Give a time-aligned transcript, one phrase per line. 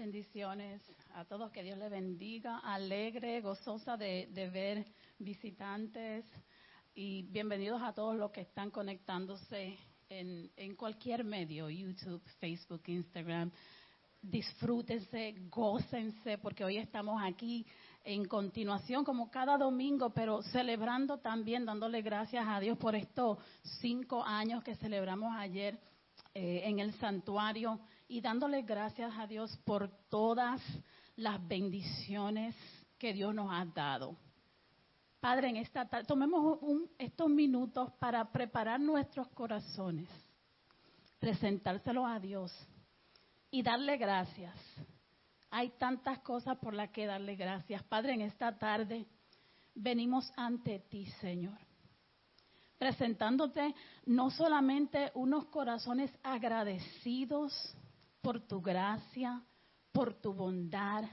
[0.00, 0.80] Bendiciones
[1.12, 4.86] a todos, que Dios les bendiga, alegre, gozosa de, ver
[5.18, 6.24] visitantes
[6.94, 9.76] y bienvenidos a todos los que están conectándose
[10.08, 13.50] en, cualquier medio, YouTube, Facebook, Instagram.
[14.22, 17.66] Disfrútense, gócense, porque hoy estamos aquí
[18.02, 23.36] en continuación, como cada domingo, pero celebrando también, dándole gracias a Dios por estos
[23.82, 25.78] cinco años que celebramos ayer
[26.32, 27.78] eh, en el santuario
[28.10, 30.60] y dándole gracias a Dios por todas
[31.14, 32.56] las bendiciones
[32.98, 34.16] que Dios nos ha dado.
[35.20, 36.58] Padre, en esta tarde, tomemos
[36.98, 40.08] estos minutos para preparar nuestros corazones,
[41.20, 42.52] presentárselo a Dios
[43.48, 44.56] y darle gracias.
[45.48, 47.80] Hay tantas cosas por las que darle gracias.
[47.84, 49.06] Padre, en esta tarde
[49.72, 51.58] venimos ante ti, Señor,
[52.76, 53.72] presentándote
[54.06, 57.76] no solamente unos corazones agradecidos,
[58.20, 59.42] por tu gracia,
[59.92, 61.04] por tu bondad,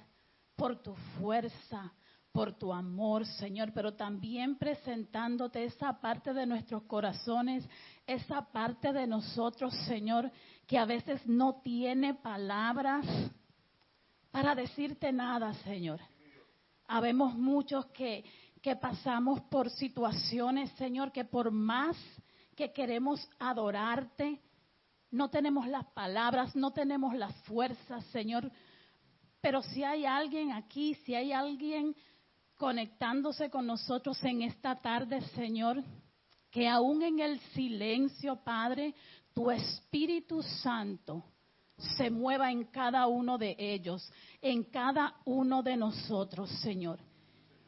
[0.56, 1.94] por tu fuerza,
[2.32, 7.68] por tu amor, Señor, pero también presentándote esa parte de nuestros corazones,
[8.06, 10.32] esa parte de nosotros, Señor,
[10.68, 13.06] que a veces no tiene palabras
[14.30, 16.00] para decirte nada, Señor.
[16.88, 18.24] Habemos muchos que,
[18.62, 21.98] que pasamos por situaciones, Señor, que por más
[22.56, 24.42] que queremos adorarte,
[25.12, 28.52] no tenemos las palabras, no tenemos las fuerzas, Señor.
[29.42, 31.96] Pero si hay alguien aquí, si hay alguien
[32.58, 35.84] conectándose con nosotros en esta tarde, Señor,
[36.50, 38.96] que aún en el silencio, Padre,
[39.34, 41.24] tu Espíritu Santo
[41.98, 44.12] se mueva en cada uno de ellos,
[44.42, 47.00] en cada uno de nosotros, Señor.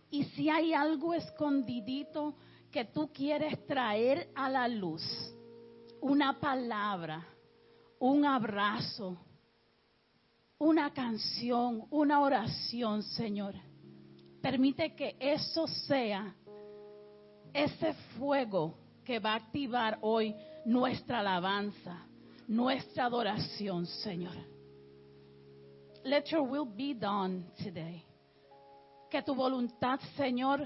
[0.10, 2.36] Y si hay algo escondidito
[2.72, 5.04] que tú quieres traer a la luz,
[6.02, 7.26] una palabra,
[8.00, 9.18] un abrazo,
[10.58, 13.56] una canción, una oración, Señor.
[14.42, 16.36] Permite que eso sea
[17.54, 20.36] ese fuego que va a activar hoy
[20.66, 22.06] nuestra alabanza,
[22.48, 24.36] nuestra adoración, Señor.
[26.04, 28.06] Let your will be done today.
[29.10, 30.66] Que tu voluntad, Señor,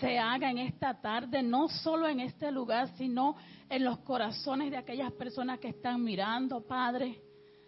[0.00, 3.36] se haga en esta tarde, no solo en este lugar, sino
[3.68, 7.20] en los corazones de aquellas personas que están mirando, Padre,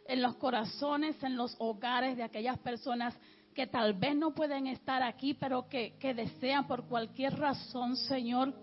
[0.07, 3.15] en los corazones, en los hogares de aquellas personas
[3.55, 8.55] que tal vez no pueden estar aquí, pero que, desean por cualquier razón, Señor,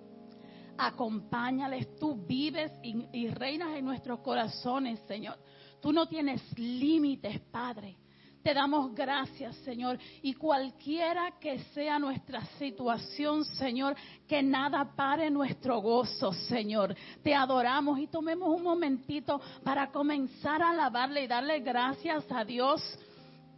[0.77, 1.95] acompáñales.
[1.97, 5.38] Tú vives y, y reinas en nuestros corazones, Señor.
[5.81, 7.97] Tú no tienes límites, Padre.
[8.44, 10.00] Te damos gracias, Señor.
[10.22, 13.95] Y cualquiera que sea nuestra situación, Señor,
[14.27, 16.95] que nada pare nuestro gozo, Señor.
[17.22, 22.81] Te adoramos y tomemos un momentito para comenzar a alabarle y darle gracias a Dios.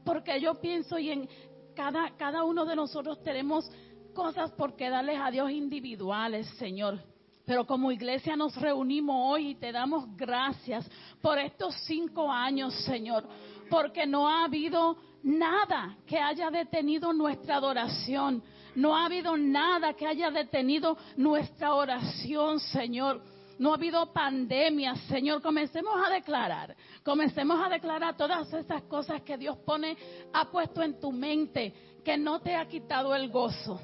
[0.04, 1.30] Porque yo pienso y en
[1.76, 3.70] cada, cada uno de nosotros tenemos
[4.16, 7.00] cosas por qué darles a Dios individuales, Señor.
[7.46, 10.90] Pero como iglesia nos reunimos hoy y te damos gracias
[11.22, 13.28] por estos cinco años, Señor
[13.72, 18.44] porque no ha habido nada que haya detenido nuestra adoración.
[18.76, 23.22] No ha habido nada que haya detenido nuestra oración, Señor.
[23.58, 25.42] No ha habido pandemia, Señor.
[25.42, 29.96] Comencemos a declarar, comencemos a declarar todas esas cosas que Dios pone,
[30.34, 31.74] ha puesto en tu mente,
[32.04, 33.80] que no te ha quitado el gozo.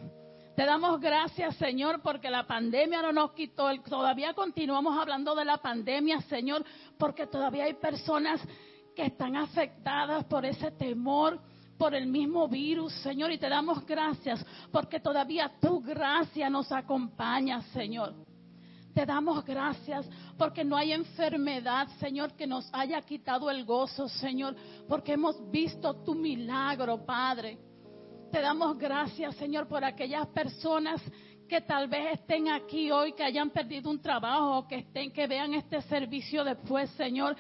[0.58, 3.70] Te damos gracias, Señor, porque la pandemia no nos quitó.
[3.84, 6.66] Todavía continuamos hablando de la pandemia, Señor,
[6.98, 8.42] porque todavía hay personas
[8.98, 11.40] que están afectadas por ese temor,
[11.78, 17.62] por el mismo virus, Señor, y te damos gracias porque todavía tu gracia nos acompaña,
[17.74, 18.16] Señor.
[18.96, 24.56] Te damos gracias porque no hay enfermedad, Señor, que nos haya quitado el gozo, Señor,
[24.90, 27.60] porque hemos visto tu milagro, Padre.
[28.32, 31.00] Te damos gracias, Señor, por aquellas personas
[31.48, 35.54] que tal vez estén aquí hoy, que hayan perdido un trabajo, que estén, que vean
[35.54, 37.38] este servicio después, Señor,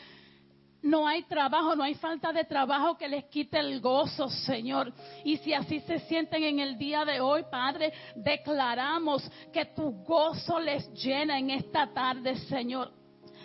[0.82, 4.94] no hay trabajo, no hay falta de trabajo que les quite el gozo, Señor.
[5.24, 10.60] Y si así se sienten en el día de hoy, Padre, declaramos que tu gozo
[10.60, 12.92] les llena en esta tarde, Señor.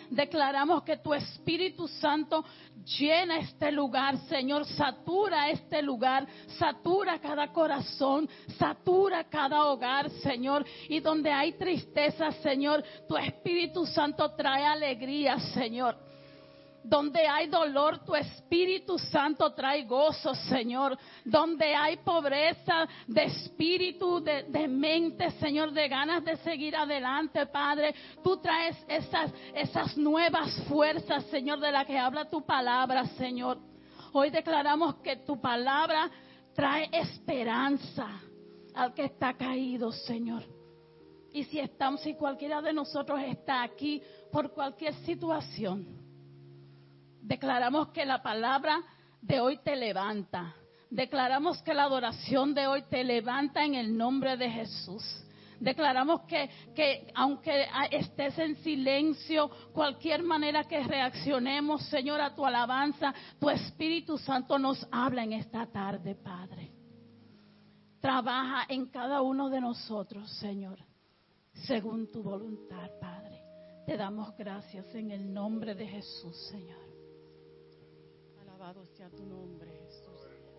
[0.09, 2.45] Declaramos que tu Espíritu Santo
[2.85, 4.65] llena este lugar, Señor.
[4.65, 6.27] Satura este lugar,
[6.59, 8.29] satura cada corazón,
[8.59, 10.65] satura cada hogar, Señor.
[10.87, 16.12] Y donde hay tristeza, Señor, tu Espíritu Santo trae alegría, Señor.
[16.83, 20.97] Donde hay dolor, tu Espíritu Santo trae gozo, Señor.
[21.23, 27.95] Donde hay pobreza de espíritu, de, mente, Señor, de ganas de seguir adelante, Padre.
[28.23, 33.59] Tú traes esas, esas nuevas fuerzas, Señor, de las que habla tu palabra, Señor.
[34.11, 36.11] Hoy declaramos que tu palabra
[36.53, 38.07] trae esperanza
[38.75, 40.43] al que está caído, Señor.
[41.31, 44.01] Y si estamos, si cualquiera de nosotros está aquí
[44.31, 46.02] por cualquier situación,
[47.23, 48.81] declaramos que la palabra
[49.21, 50.53] de hoy te levanta.
[50.89, 55.03] Declaramos que la adoración de hoy te levanta en el nombre de Jesús.
[55.59, 63.13] Declaramos que, que, aunque estés en silencio, cualquier manera que reaccionemos, Señor, a tu alabanza,
[63.39, 66.71] tu Espíritu Santo nos habla en esta tarde, Padre.
[68.01, 70.79] Trabaja en cada uno de nosotros, Señor,
[71.65, 73.41] según tu voluntad, Padre.
[73.85, 76.82] Te damos gracias en el nombre de Jesús, Señor.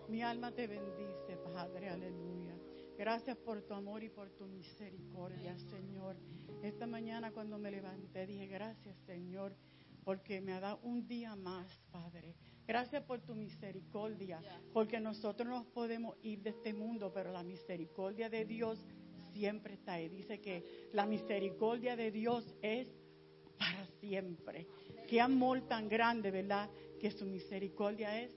[0.08, 2.54] Mi alma te bendice, Padre, aleluya.
[2.98, 6.16] Gracias por tu amor y por tu misericordia, Señor.
[6.62, 9.56] Esta mañana cuando me levanté dije, gracias, Señor,
[10.04, 12.34] porque me ha dado un día más, Padre.
[12.66, 14.38] Gracias por tu misericordia,
[14.74, 18.84] porque nosotros nos podemos ir de este mundo, pero la misericordia de Dios
[19.32, 20.10] siempre está ahí.
[20.10, 22.86] Dice que la misericordia de Dios es
[23.58, 24.66] para siempre.
[25.08, 26.68] Qué amor tan grande, ¿verdad?
[27.04, 28.34] Que su misericordia es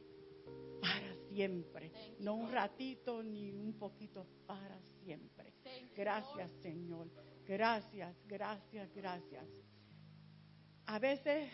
[0.82, 1.90] para siempre.
[2.20, 5.54] No un ratito ni un poquito, para siempre.
[5.96, 7.08] Gracias, Señor.
[7.46, 9.46] Gracias, gracias, gracias.
[10.86, 11.50] A veces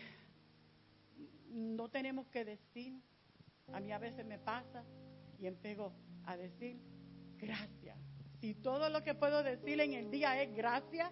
[1.49, 2.99] no tenemos que decir,
[3.71, 4.83] a mí a veces me pasa
[5.37, 5.93] y empiezo
[6.25, 6.79] a decir
[7.37, 7.99] gracias.
[8.41, 11.11] Si todo lo que puedo decir en el día es gracias,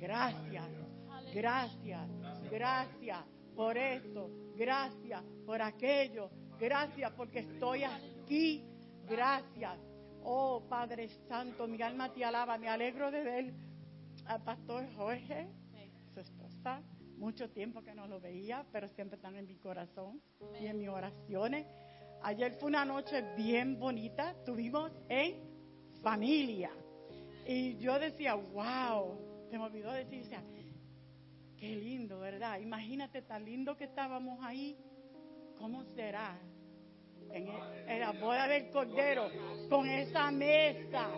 [0.00, 0.70] gracias,
[1.34, 2.08] gracias,
[2.50, 8.62] gracias por esto, gracias por aquello, gracias porque estoy aquí,
[9.04, 9.76] gracias.
[10.22, 13.54] Oh Padre Santo, mi alma te alaba, me alegro de ver
[14.26, 15.48] al pastor Jorge,
[16.14, 16.80] su esposa,
[17.16, 20.22] mucho tiempo que no lo veía, pero siempre están en mi corazón
[20.62, 21.66] y en mis oraciones.
[22.22, 25.34] Ayer fue una noche bien bonita, tuvimos en
[26.00, 26.70] familia.
[27.44, 29.18] Y yo decía, wow,
[29.50, 30.44] se me olvidó decir, decía,
[31.58, 32.60] qué lindo, ¿verdad?
[32.60, 34.76] Imagínate tan lindo que estábamos ahí,
[35.58, 36.38] ¿cómo será?
[37.30, 39.28] En, el, en la boda del Cordero,
[39.68, 41.10] con esa mesa,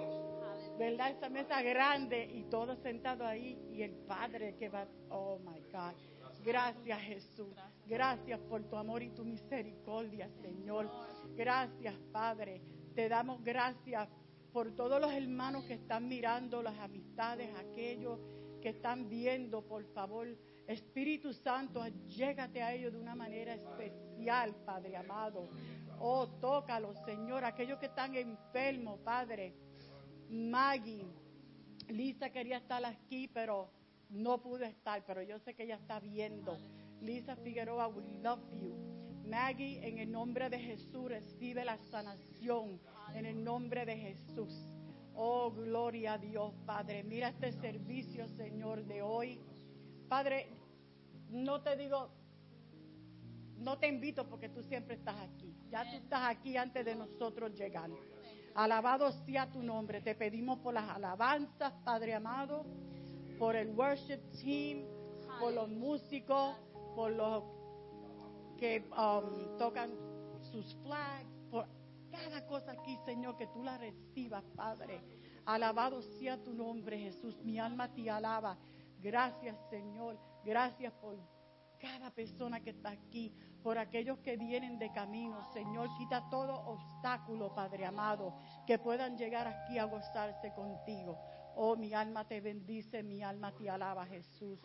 [0.78, 1.10] ¿verdad?
[1.10, 5.94] Esa mesa grande y todos sentados ahí y el Padre que va, oh my God.
[6.42, 7.54] Gracias Jesús,
[7.86, 10.90] gracias por tu amor y tu misericordia, Señor.
[11.36, 12.62] Gracias Padre,
[12.94, 14.08] te damos gracias
[14.52, 18.18] por todos los hermanos que están mirando, las amistades, aquellos
[18.60, 20.26] que están viendo, por favor.
[20.66, 25.48] Espíritu Santo, llégate a ellos de una manera especial, Padre amado.
[25.98, 29.54] Oh, tócalos, Señor, aquellos que están enfermos, Padre.
[30.28, 31.06] Maggie,
[31.88, 33.70] Lisa quería estar aquí, pero
[34.10, 36.56] no pudo estar, pero yo sé que ella está viendo.
[37.00, 38.74] Lisa Figueroa, we love you.
[39.26, 42.80] Maggie, en el nombre de Jesús, recibe la sanación.
[43.14, 44.69] En el nombre de Jesús.
[45.22, 47.04] Oh, gloria a Dios, Padre.
[47.04, 49.38] Mira este servicio, Señor, de hoy.
[50.08, 50.48] Padre,
[51.28, 52.08] no te digo,
[53.58, 55.54] no te invito porque tú siempre estás aquí.
[55.70, 57.90] Ya tú estás aquí antes de nosotros llegar.
[58.54, 60.00] Alabado sea tu nombre.
[60.00, 62.64] Te pedimos por las alabanzas, Padre amado,
[63.38, 64.86] por el worship team,
[65.38, 66.56] por los músicos,
[66.96, 67.44] por los
[68.56, 69.90] que um, tocan
[70.50, 71.29] sus flags,
[72.10, 75.02] cada cosa aquí, Señor, que tú la recibas, Padre.
[75.44, 77.38] Alabado sea tu nombre, Jesús.
[77.42, 78.58] Mi alma te alaba.
[79.00, 80.18] Gracias, Señor.
[80.44, 81.18] Gracias por
[81.78, 85.42] cada persona que está aquí, por aquellos que vienen de camino.
[85.52, 88.34] Señor, quita todo obstáculo, Padre amado,
[88.66, 91.18] que puedan llegar aquí a gozarse contigo.
[91.56, 94.60] Oh, mi alma te bendice, mi alma te alaba, Jesús.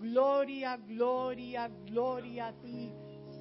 [0.00, 2.92] Gloria, gloria, gloria a ti,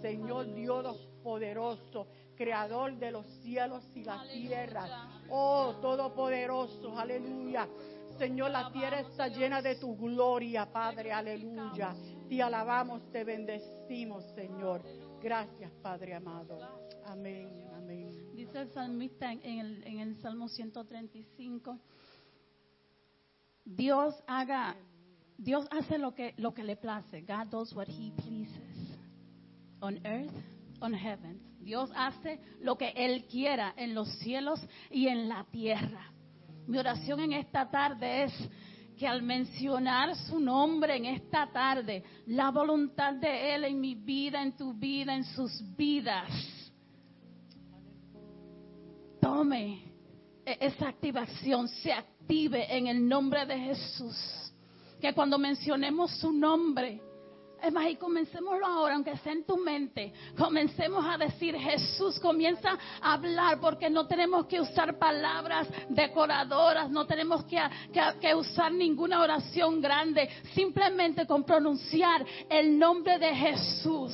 [0.02, 5.10] Señor Dios poderoso, creador de los cielos y la tierra.
[5.30, 7.68] Oh, todopoderoso, aleluya.
[8.18, 11.96] Señor, la tierra está llena de tu gloria, Padre, aleluya.
[12.30, 14.82] Te alabamos, te bendecimos, Señor.
[15.22, 16.60] Gracias, Padre amado.
[17.06, 18.32] Amén, amén.
[18.34, 21.80] Dice el salmista en el, en el Salmo 135,
[23.66, 24.76] Dios haga,
[25.38, 27.22] Dios hace lo que, lo que le place.
[27.22, 28.98] God does what he pleases.
[29.82, 30.34] On earth,
[30.82, 31.40] on heaven.
[31.66, 36.12] Dios hace lo que Él quiera en los cielos y en la tierra.
[36.68, 38.34] Mi oración en esta tarde es
[38.96, 44.44] que al mencionar su nombre en esta tarde, la voluntad de Él en mi vida,
[44.44, 46.30] en tu vida, en sus vidas,
[49.20, 49.92] tome
[50.46, 54.16] esa activación, se active en el nombre de Jesús.
[55.02, 57.02] Que cuando mencionemos su nombre,
[57.66, 60.14] Es más, y comencémoslo ahora, aunque sea en tu mente.
[60.38, 67.08] Comencemos a decir, Jesús, comienza a hablar, porque no tenemos que usar palabras decoradoras, no
[67.08, 67.58] tenemos que,
[67.92, 70.30] que- que usar ninguna oración grande.
[70.54, 74.14] Simplemente con pronunciar el nombre de Jesús,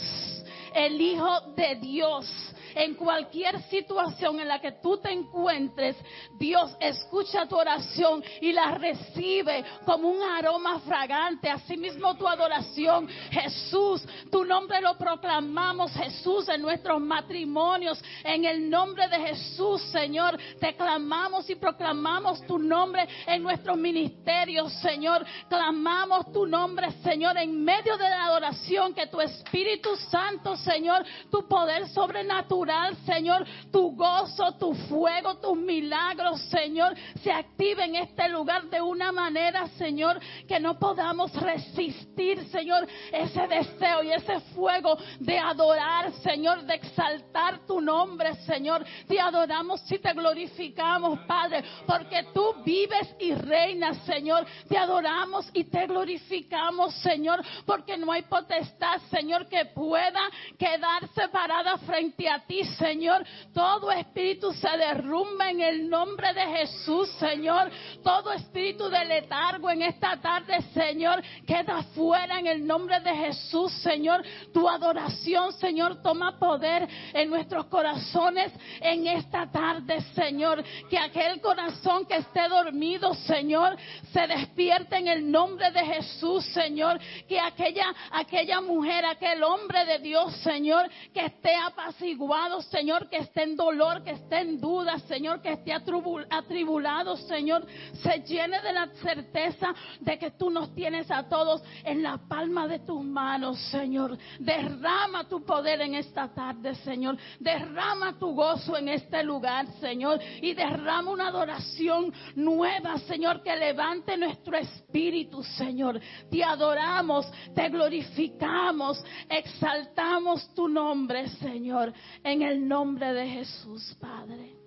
[0.73, 2.25] el Hijo de Dios.
[2.75, 5.95] En cualquier situación en la que tú te encuentres,
[6.37, 11.49] Dios escucha tu oración y la recibe como un aroma fragante.
[11.49, 14.03] Asimismo tu adoración, Jesús,
[14.51, 18.03] nombre lo proclamamos, Jesús, en nuestros matrimonios.
[18.21, 24.73] En el nombre de Jesús, Señor, te clamamos y proclamamos tu nombre en nuestros ministerios,
[24.81, 25.25] Señor.
[25.47, 31.47] Clamamos tu nombre, Señor, en medio de la adoración, que tu Espíritu Santo, Señor, tu
[31.47, 36.93] poder sobrenatural, Señor, tu gozo, tu fuego, tus milagros, Señor,
[37.23, 43.47] se activen en este lugar de una manera, Señor, que no podamos resistir, Señor, ese
[43.47, 48.85] deseo y ese fuego de adorar, Señor, de exaltar tu nombre, Señor.
[49.07, 54.45] Te adoramos y te glorificamos, Padre, porque tú vives y reinas, Señor.
[54.67, 60.21] Te adoramos y te glorificamos, Señor, porque no hay potestad, Señor, que pueda
[60.57, 63.25] quedarse parada frente a ti, Señor.
[63.53, 67.71] Todo espíritu se derrumba en el nombre de Jesús, Señor.
[68.03, 73.71] Todo espíritu de letargo en esta tarde, Señor, queda fuera en el nombre de Jesús,
[73.81, 74.23] Señor.
[74.53, 80.63] Tu adoración, Señor, toma poder en nuestros corazones en esta tarde, Señor.
[80.89, 83.75] Que aquel corazón que esté dormido, Señor,
[84.11, 86.99] se despierte en el nombre de Jesús, Señor.
[87.27, 93.43] Que aquella, aquella mujer, aquel hombre de Dios, Señor, que esté apaciguado, Señor, que esté
[93.43, 97.65] en dolor, que esté en duda, Señor, que esté atribu- atribulado, Señor,
[98.01, 102.67] se llene de la certeza de que tú nos tienes a todos en la palma
[102.67, 104.17] de tus manos, Señor.
[104.39, 107.17] Derrama tu poder en esta tarde, Señor.
[107.39, 110.19] Derrama tu gozo en este lugar, Señor.
[110.41, 115.99] Y derrama una adoración nueva, Señor, que levante nuestro espíritu, Señor.
[116.29, 121.93] Te adoramos, te glorificamos, exaltamos tu nombre, Señor.
[122.23, 124.60] En el nombre de Jesús, Padre.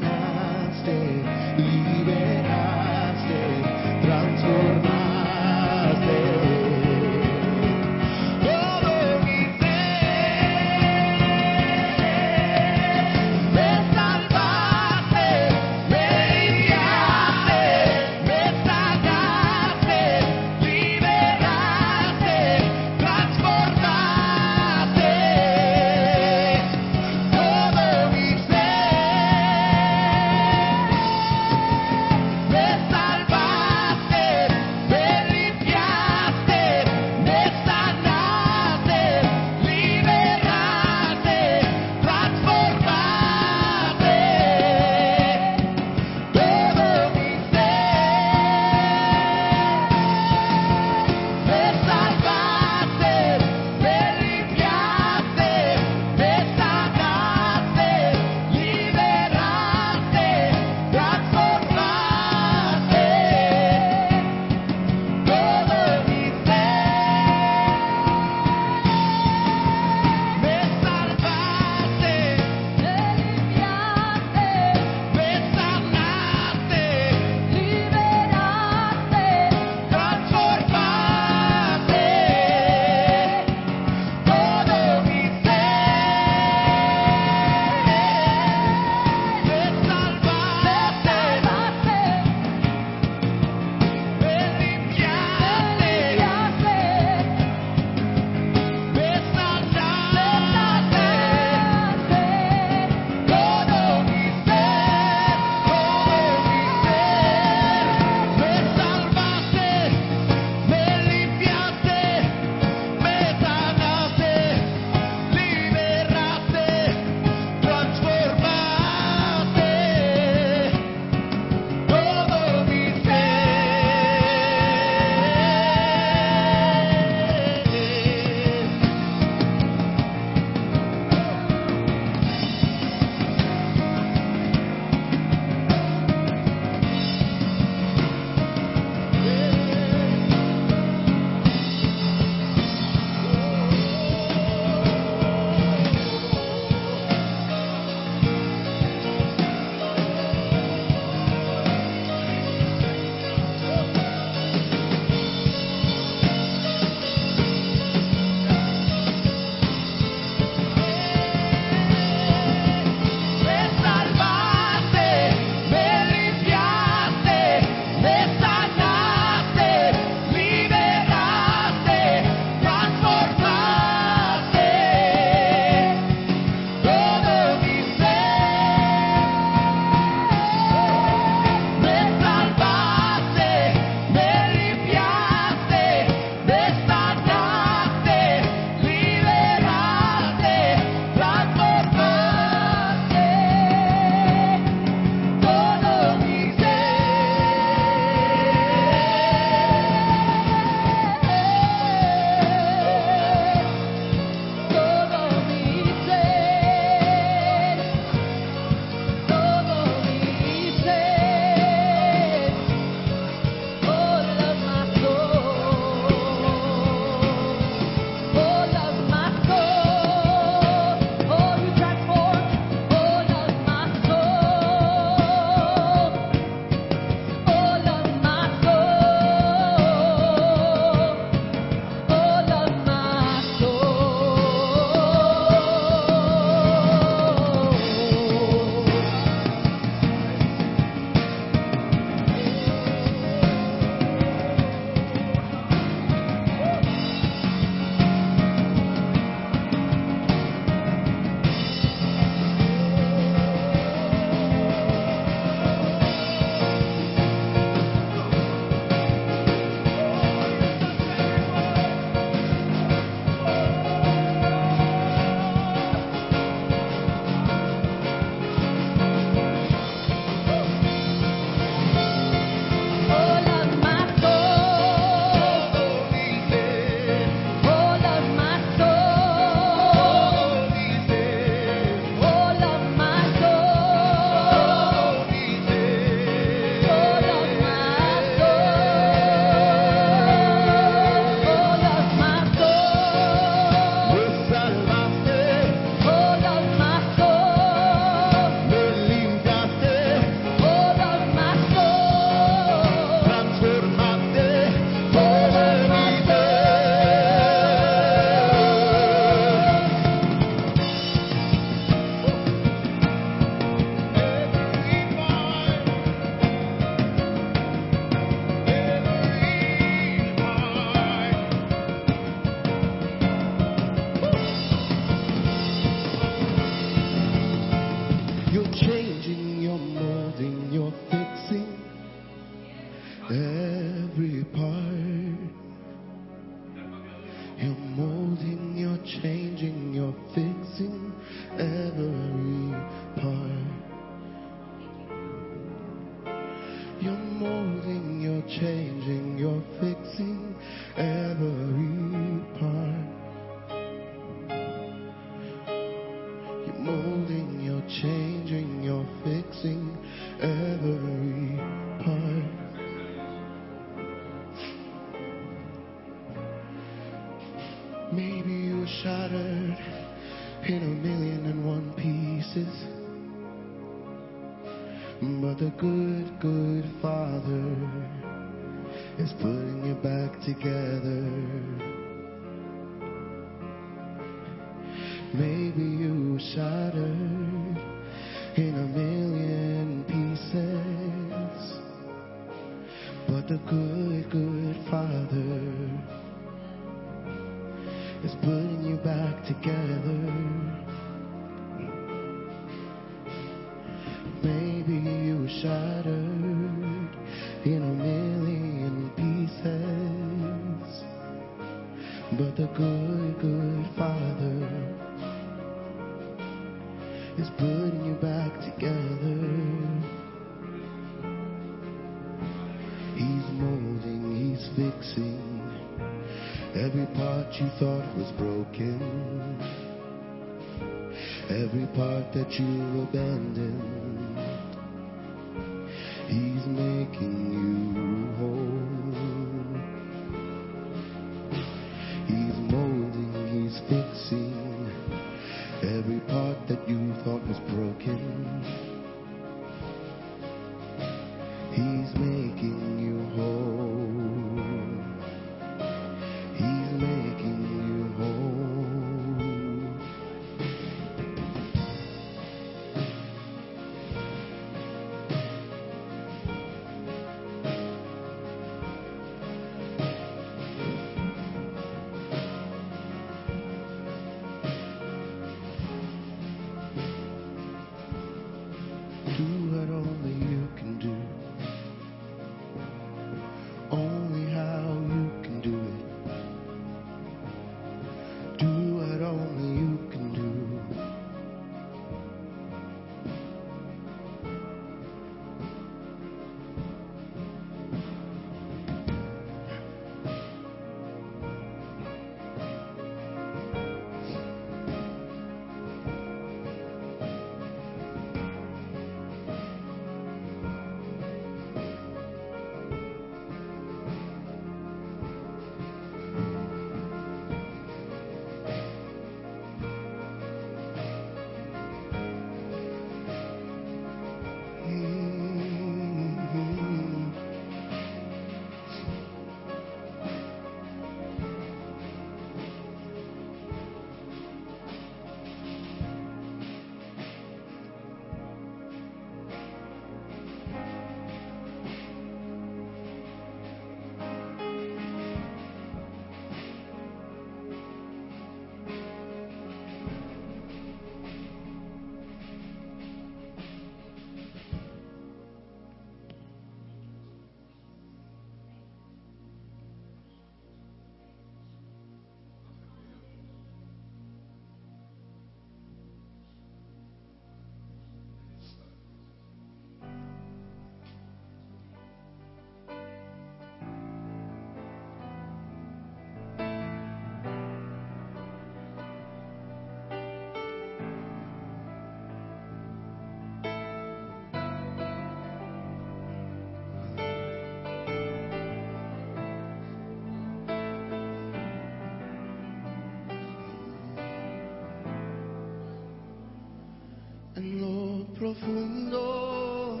[598.46, 600.00] profundo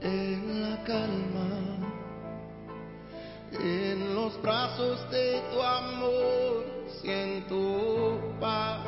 [0.00, 1.50] en la calma,
[3.52, 6.64] en los brazos de tu amor
[7.00, 8.80] siento paz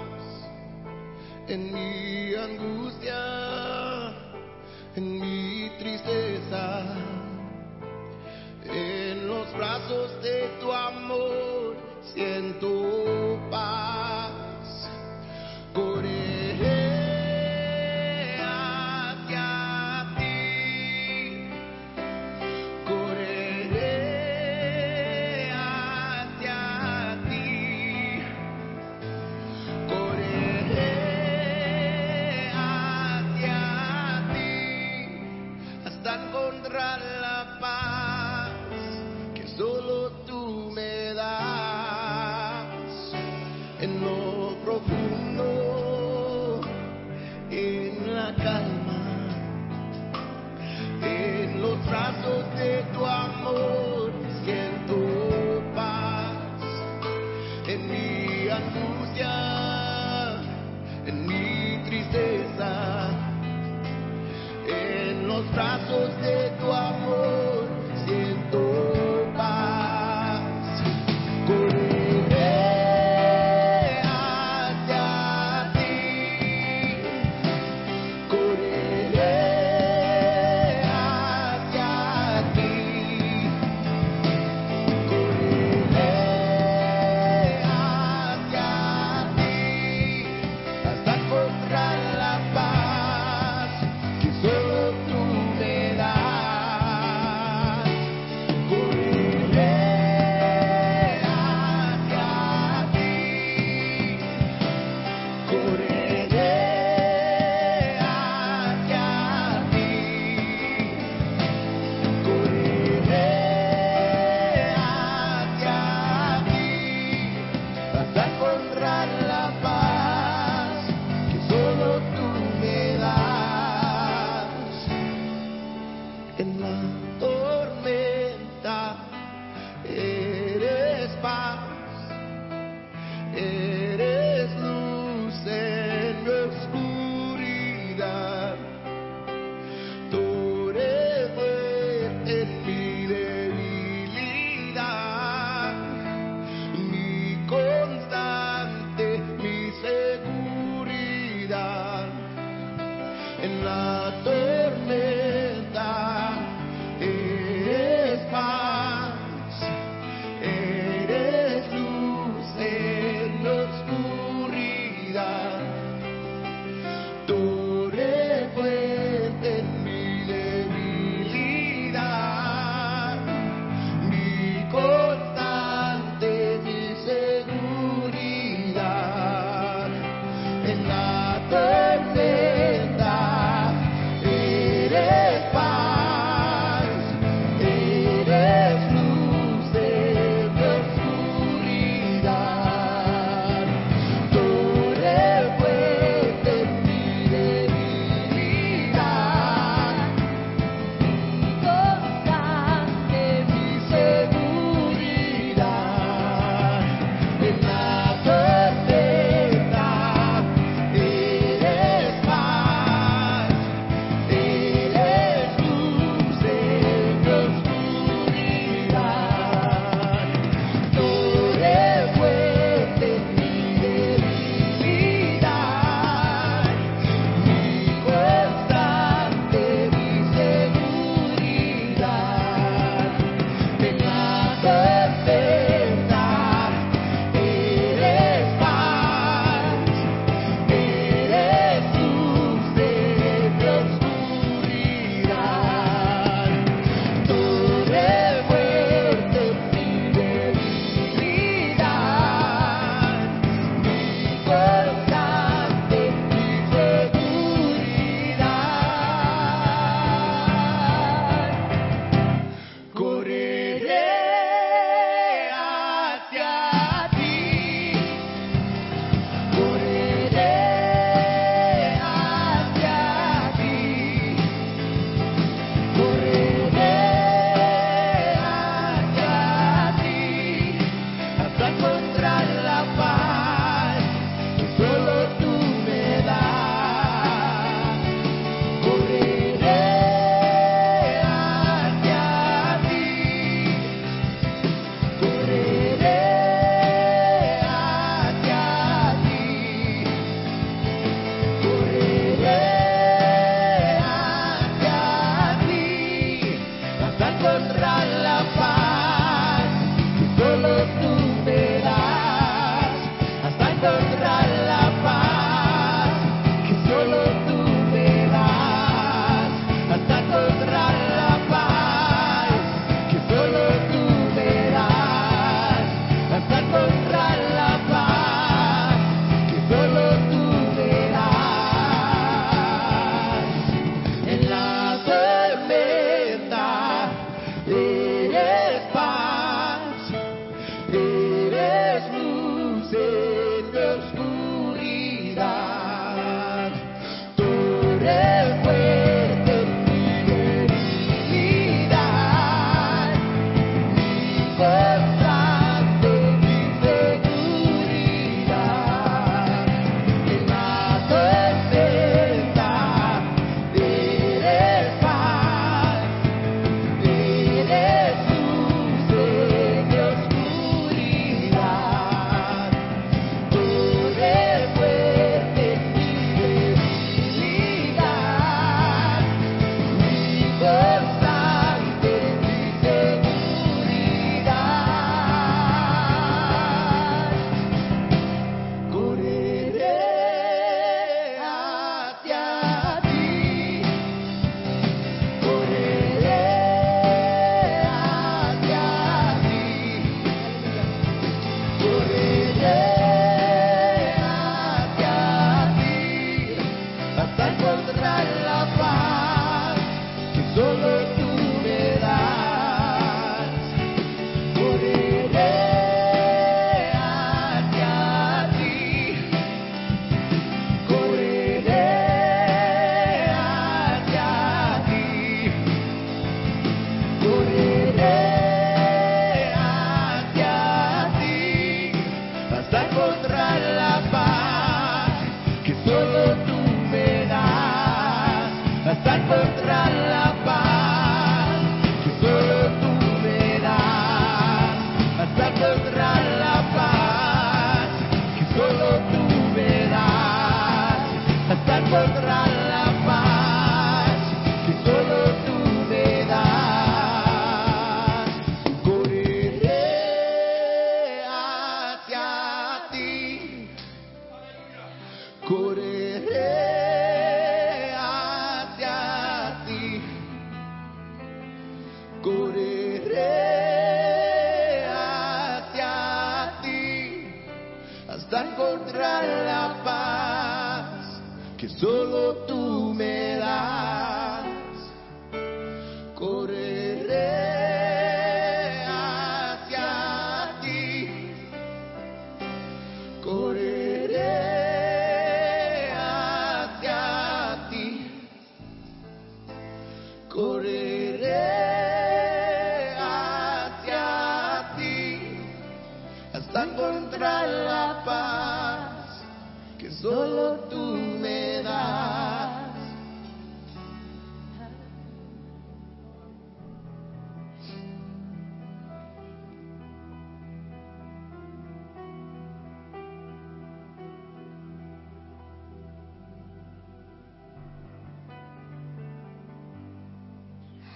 [1.47, 3.63] en mi angustia.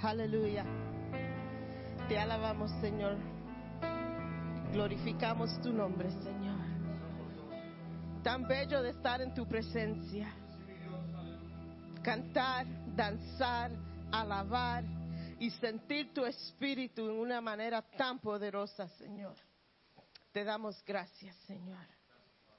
[0.08, 0.64] Aleluya.
[2.08, 3.18] Te alabamos, Señor.
[4.72, 6.58] Glorificamos tu nombre, Señor.
[8.22, 10.32] Tan bello de estar en tu presencia.
[12.02, 13.70] Cantar, danzar,
[14.10, 14.82] alabar
[15.40, 19.34] y sentir tu espíritu en una manera tan poderosa, Señor.
[20.32, 21.86] Te damos gracias, Señor.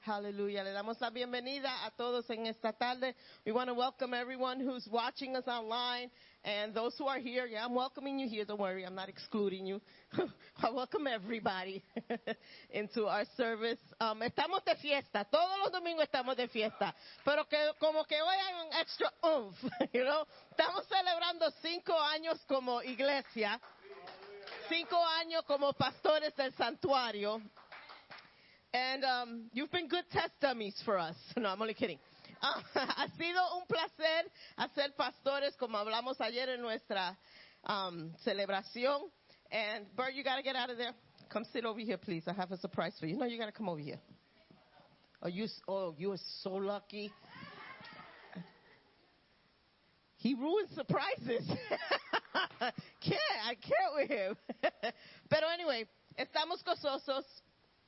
[0.02, 0.64] Hallelujah.
[0.64, 3.14] Le damos la bienvenida a todos en esta tarde.
[3.44, 6.10] We want to welcome everyone who's watching us online
[6.42, 7.44] and those who are here.
[7.44, 8.46] Yeah, I'm welcoming you here.
[8.46, 9.78] Don't worry, I'm not excluding you.
[10.62, 11.84] I welcome everybody
[12.70, 13.78] into our service.
[14.00, 15.26] Um, estamos de fiesta.
[15.30, 16.94] Todos los domingos estamos de fiesta.
[17.22, 19.56] Pero que como que hoy hay un extra oomph,
[19.92, 20.24] you know.
[20.50, 23.60] Estamos celebrando cinco años como iglesia.
[24.66, 27.42] Cinco años como pastores del santuario.
[28.72, 31.16] And um, you've been good test dummies for us.
[31.36, 31.98] No, I'm only kidding.
[32.42, 37.16] Ah, ha sido un placer hacer pastores como hablamos ayer en nuestra
[37.64, 39.10] um, celebración.
[39.50, 40.92] And Bert, you got to get out of there.
[41.28, 42.22] Come sit over here, please.
[42.26, 43.16] I have a surprise for you.
[43.16, 43.98] No, you got to come over here.
[45.22, 47.12] Oh, you, oh, you are so lucky.
[50.16, 51.46] He ruins surprises.
[53.00, 54.36] can't, I can't with him.
[55.28, 55.86] Pero anyway,
[56.18, 57.24] estamos gozosos.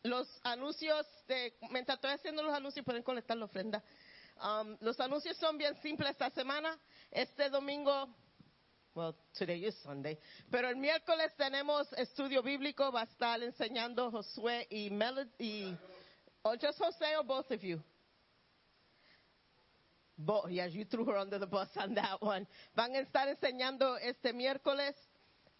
[0.04, 3.82] Los anuncios de, mientras estoy haciendo los anuncios, pueden colectar la ofrenda.
[4.42, 6.76] Um, los anuncios son bien simples esta semana.
[7.10, 8.08] Este domingo,
[8.94, 10.18] well, today is Sunday,
[10.50, 12.90] pero el miércoles tenemos estudio bíblico.
[12.90, 15.76] Va a estar enseñando Josué y Melody.
[16.42, 17.80] Or just Jose or both of you?
[20.18, 22.46] Bo- yeah, you threw her under the bus on that one.
[22.74, 24.94] Van a estar enseñando este miércoles.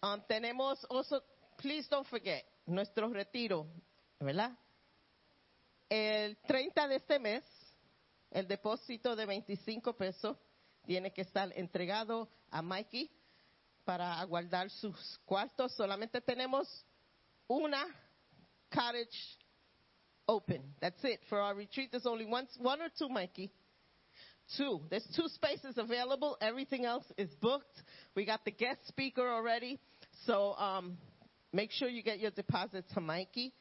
[0.01, 1.21] Um, tenemos also,
[1.57, 3.67] please don't forget, nuestro retiro,
[4.23, 4.57] ¿verdad?
[5.89, 7.43] El 30 de este mes,
[8.31, 10.37] el depósito de 25 pesos
[10.85, 13.11] tiene que estar entregado a Mikey
[13.83, 15.73] para guardar sus cuartos.
[15.73, 16.85] Solamente tenemos
[17.47, 17.85] una
[18.71, 19.37] cottage
[20.27, 20.73] open.
[20.79, 21.19] That's it.
[21.29, 23.51] For our retreat, there's only one, one or two, Mikey.
[24.57, 24.81] Two.
[24.89, 26.37] There's two spaces available.
[26.41, 27.81] Everything else is booked.
[28.15, 29.79] We got the guest speaker already.
[30.25, 30.97] So um,
[31.51, 33.53] make sure you get your deposit to Mikey.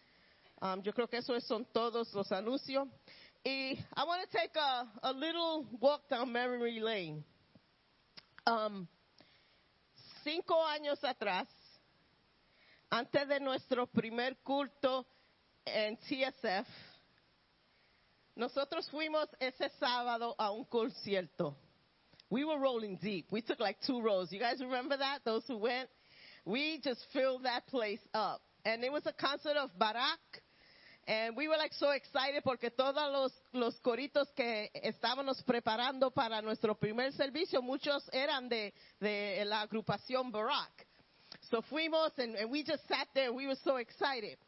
[0.63, 2.87] Um, yo creo que esos son todos los anuncios.
[3.45, 7.25] Y I want to take a, a little walk down memory lane.
[8.47, 8.87] Um,
[10.23, 11.49] cinco años atrás,
[12.93, 15.05] antes de nuestro primer culto
[15.67, 16.69] en TSF,
[18.37, 21.57] nosotros fuimos ese sábado a un concierto.
[22.31, 23.27] We were rolling deep.
[23.33, 24.31] We took like two rows.
[24.31, 25.25] You guys remember that?
[25.25, 25.89] Those who went?
[26.45, 28.41] We just filled that place up.
[28.65, 30.42] And it was a concert of Barak.
[31.07, 36.41] And we were like so excited porque todos los, los coritos que estábamos preparando para
[36.41, 40.87] nuestro primer servicio, muchos eran de, de la agrupación Barak.
[41.51, 43.33] So fuimos and, and we just sat there.
[43.33, 44.39] We were so excited.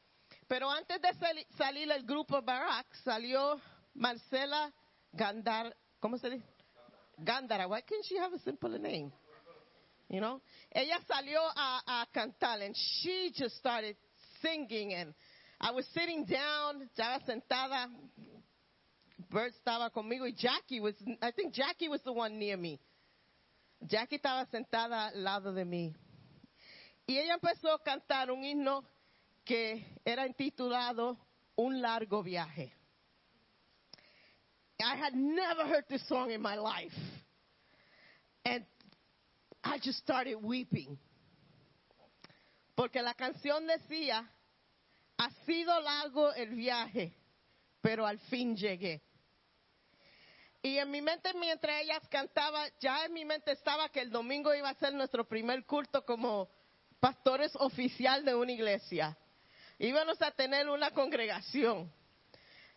[0.48, 3.60] Pero antes de sali- salir el grupo Barak, salió
[3.94, 4.72] Marcela
[5.12, 6.44] Gandar, ¿cómo se dice?
[7.18, 7.68] Gándara.
[7.68, 9.12] Why can't she have a simpler name?
[10.08, 10.40] You know?
[10.72, 13.96] Ella salió a, a cantar and she just started
[14.42, 15.14] singing and
[15.60, 17.88] I was sitting down, ya sentada.
[19.30, 22.80] Bert estaba conmigo y Jackie was, I think Jackie was the one near me.
[23.86, 25.94] Jackie estaba sentada al lado de mí.
[27.06, 28.84] Y ella empezó a cantar un himno
[29.44, 31.18] que era intitulado
[31.56, 32.72] Un largo viaje.
[34.80, 36.92] I had never heard this song in my life.
[38.44, 38.64] And
[39.62, 40.98] I just started weeping.
[42.76, 44.26] Porque la canción decía,
[45.16, 47.12] ha sido largo el viaje,
[47.80, 49.02] pero al fin llegué.
[50.62, 54.54] Y en mi mente, mientras ellas cantaban, ya en mi mente estaba que el domingo
[54.54, 56.48] iba a ser nuestro primer culto como
[57.00, 59.16] pastores oficial de una iglesia.
[59.78, 61.92] Íbamos a tener una congregación.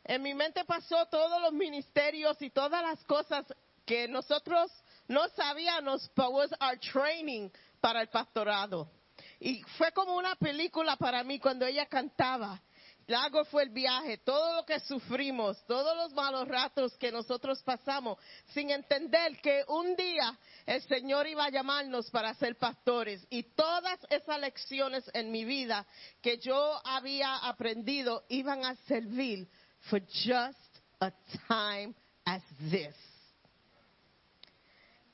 [0.03, 3.45] En mi mente pasó todos los ministerios y todas las cosas
[3.85, 4.69] que nosotros
[5.07, 6.49] no sabíamos, but was
[6.91, 8.91] training para el pastorado.
[9.39, 12.61] Y fue como una película para mí cuando ella cantaba.
[13.07, 18.17] Largo fue el viaje, todo lo que sufrimos, todos los malos ratos que nosotros pasamos,
[18.53, 23.25] sin entender que un día el Señor iba a llamarnos para ser pastores.
[23.29, 25.85] Y todas esas lecciones en mi vida
[26.21, 29.47] que yo había aprendido iban a servir
[29.89, 31.11] for just a
[31.47, 31.93] time
[32.25, 32.95] as this.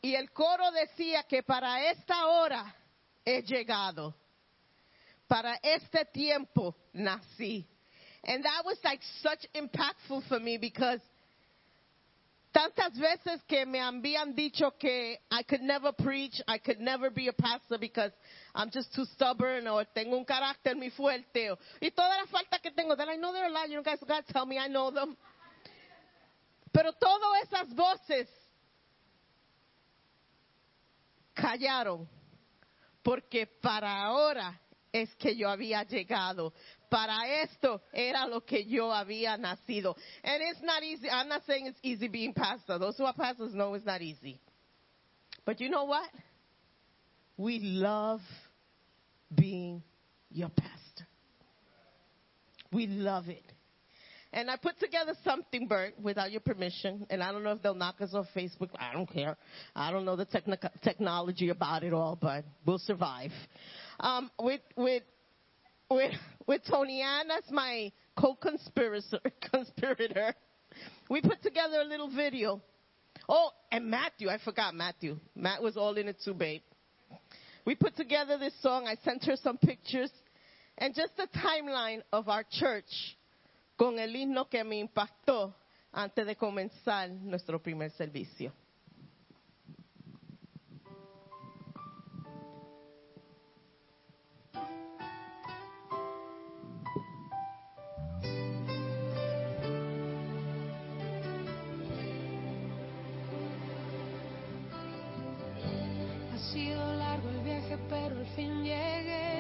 [0.02, 2.76] Y el coro decía que para esta hora
[3.26, 4.14] he llegado.
[5.28, 7.66] Para este tiempo nací.
[8.26, 11.00] And that was like such impactful for me because
[12.54, 17.28] tantas veces que me habían dicho que I could never preach, I could never be
[17.28, 18.12] a pastor because
[18.54, 21.50] I'm just too stubborn or tengo un carácter muy fuerte.
[21.52, 24.24] o- y toda la falta que tengo, that I know they're lying, you guys gotta
[24.32, 25.18] tell me I know them.
[26.72, 28.28] Pero todas esas voces
[31.36, 32.08] callaron
[33.04, 34.60] porque para ahora
[34.91, 36.54] es que yo había llegado.
[36.89, 39.95] Para esto era lo que yo había nacido.
[40.24, 41.10] And it's not easy.
[41.10, 42.78] I'm not saying it's easy being pastor.
[42.78, 44.39] Those who are pastors know it's not easy.
[45.45, 46.10] But you know what?
[47.36, 48.22] We love
[49.34, 49.82] being
[50.30, 51.08] your pastor.
[52.72, 53.53] We love it.
[54.34, 57.06] And I put together something, Bert, without your permission.
[57.12, 58.70] And I don't know if they'll knock us off Facebook.
[58.80, 59.38] I don't care.
[59.76, 63.32] I don't know the technic- technology about it all, but we'll survive.
[64.00, 65.04] Um, with with
[65.92, 66.14] with
[66.48, 69.20] with Tony Ann, that's my co-conspirator.
[69.52, 70.34] Conspirator.
[71.12, 72.60] We put together a little video.
[73.30, 75.20] Oh, and Matthew, I forgot Matthew.
[75.36, 76.62] Matt was all in it too, babe.
[77.66, 78.88] We put together this song.
[78.88, 80.12] I sent her some pictures
[80.80, 83.16] and just the timeline of our church
[83.84, 85.54] con el himno que me impactó
[85.92, 88.54] antes de comenzar nuestro primer servicio.
[106.32, 109.33] Ha sido largo el viaje, pero al fin llegué.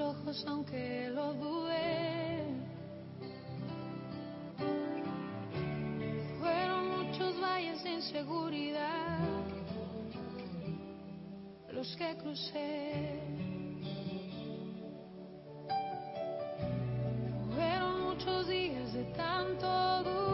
[0.00, 2.44] Ojos, aunque lo dudé.
[6.40, 9.18] Fueron muchos valles de inseguridad
[11.72, 13.20] los que crucé.
[17.54, 19.66] Fueron muchos días de tanto
[20.02, 20.25] dudar,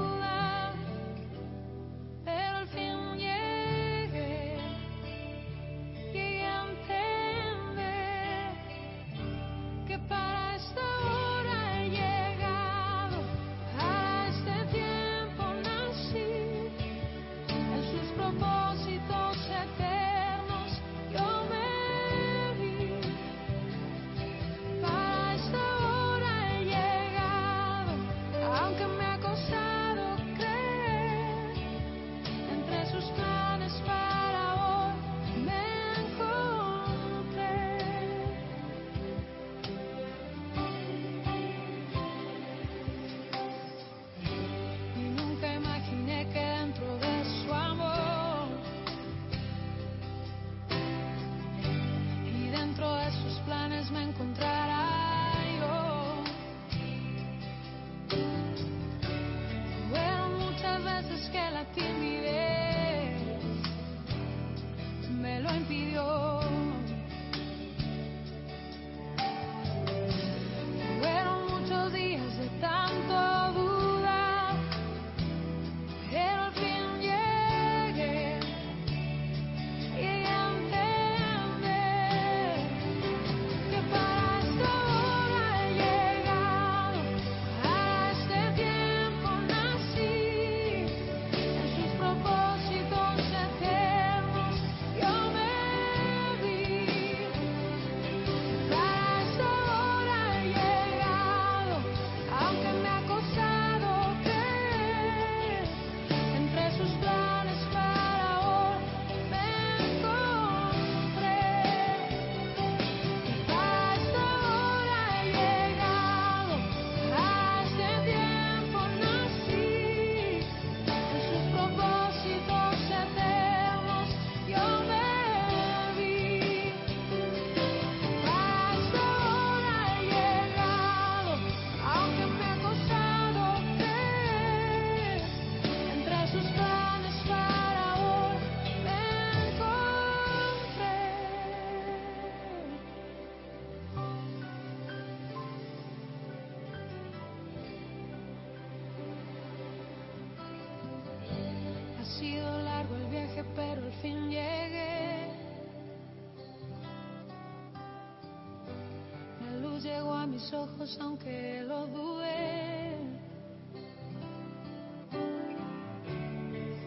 [161.00, 162.96] aunque lo dudé.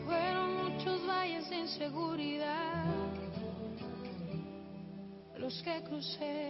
[0.05, 2.83] Fueron muchos valles de inseguridad
[5.37, 6.44] los que crucé.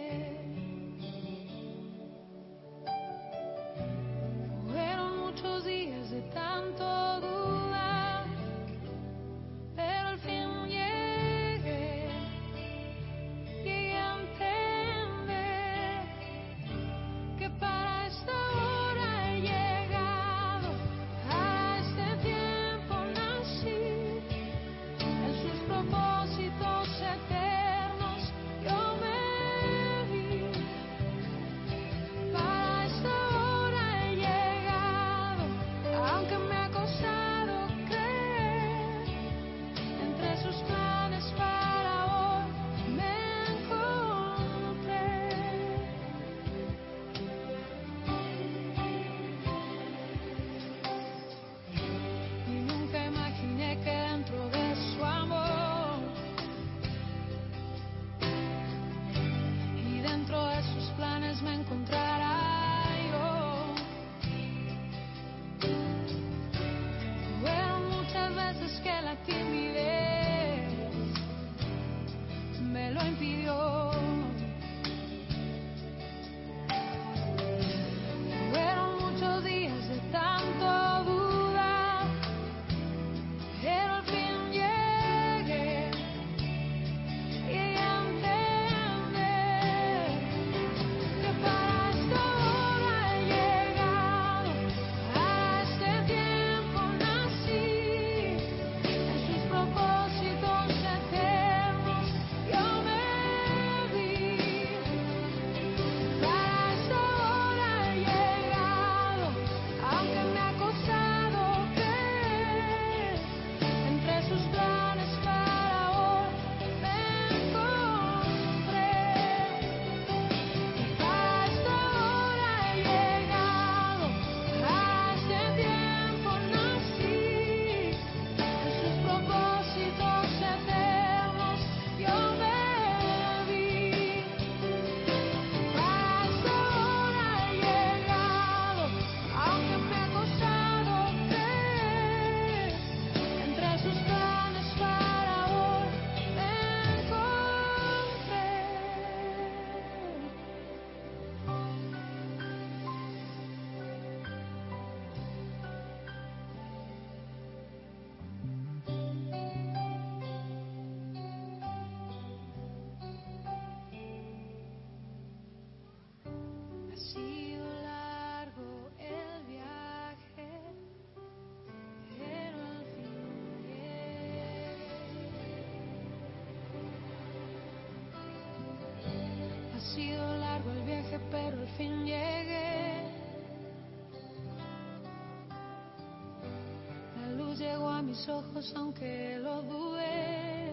[188.16, 190.72] Mis ojos, aunque lo dudé.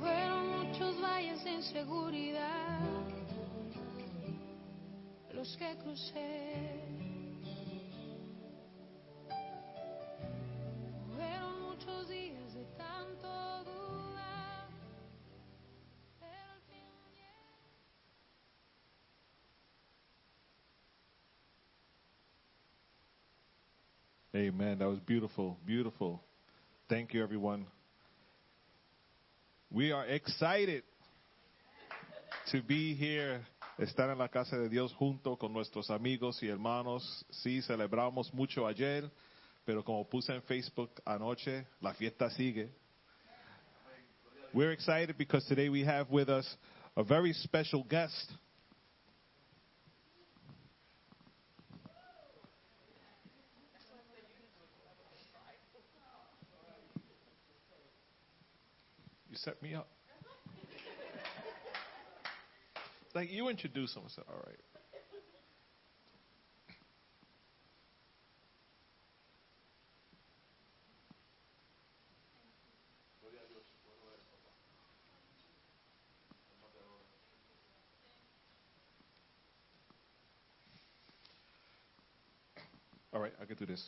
[0.00, 2.80] Fueron muchos valles de inseguridad
[5.32, 6.77] los que crucé.
[24.38, 24.78] Amen.
[24.78, 25.58] That was beautiful.
[25.66, 26.22] Beautiful.
[26.88, 27.66] Thank you, everyone.
[29.68, 30.84] We are excited
[32.52, 33.40] to be here,
[33.80, 37.02] estar en la casa de Dios junto con nuestros amigos y hermanos.
[37.42, 39.10] Sí, celebramos mucho ayer,
[39.66, 42.70] pero como puse en Facebook anoche, la fiesta sigue.
[44.54, 46.46] We're excited because today we have with us
[46.96, 48.32] a very special guest.
[59.44, 59.88] Set me up.
[63.14, 64.02] Like you introduce him.
[64.06, 64.56] I all right.
[83.14, 83.82] All right, I can do this.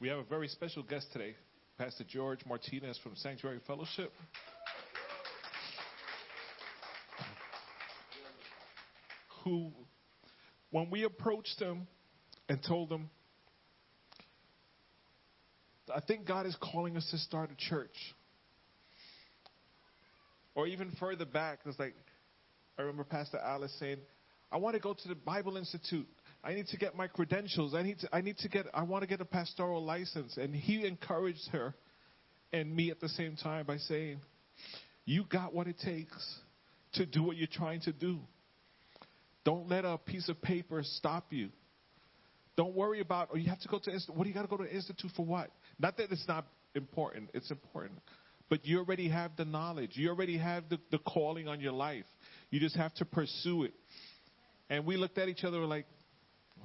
[0.00, 1.34] We have a very special guest today,
[1.76, 4.12] Pastor George Martinez from Sanctuary Fellowship.
[9.42, 9.72] Who,
[10.70, 11.88] when we approached him
[12.48, 13.10] and told him,
[15.92, 17.96] I think God is calling us to start a church.
[20.54, 21.96] Or even further back, it's like,
[22.78, 23.98] I remember Pastor Alice saying,
[24.52, 26.06] I want to go to the Bible Institute.
[26.44, 27.74] I need to get my credentials.
[27.74, 30.36] I need to, I need to get, I want to get a pastoral license.
[30.36, 31.74] And he encouraged her
[32.52, 34.20] and me at the same time by saying,
[35.06, 36.38] You got what it takes
[36.94, 38.18] to do what you're trying to do.
[39.44, 41.48] Don't let a piece of paper stop you.
[42.56, 44.56] Don't worry about, oh, you have to go to, what do you got to go
[44.56, 45.50] to institute for what?
[45.78, 47.98] Not that it's not important, it's important.
[48.48, 49.92] But you already have the knowledge.
[49.94, 52.04] You already have the, the calling on your life.
[52.50, 53.74] You just have to pursue it.
[54.70, 55.86] And we looked at each other like,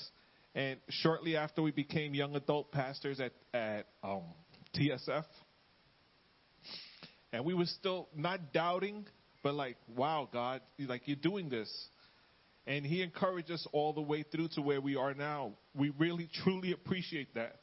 [0.56, 4.24] And shortly after we became young adult pastors at, at um,
[4.76, 5.24] TSF,
[7.34, 9.06] and we were still not doubting,
[9.44, 11.72] but like, wow, God, like you're doing this.
[12.68, 15.54] And he encouraged us all the way through to where we are now.
[15.74, 17.56] We really, truly appreciate that.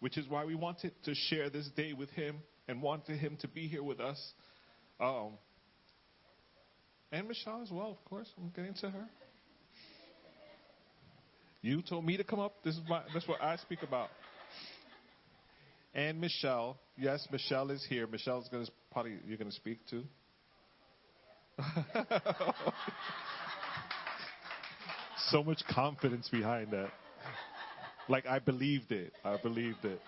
[0.00, 2.38] Which is why we wanted to share this day with him
[2.68, 4.20] and wanted him to be here with us.
[5.00, 5.32] Um,
[7.12, 8.28] and Michelle as well, of course.
[8.38, 9.08] I'm getting to her.
[11.62, 12.54] You told me to come up.
[12.64, 14.08] This is my, that's what I speak about.
[15.94, 18.06] And Michelle, yes, Michelle is here.
[18.06, 20.04] Michelle's gonna probably you're gonna speak too.
[25.30, 26.90] so much confidence behind that.
[28.08, 29.12] Like I believed it.
[29.24, 30.00] I believed it.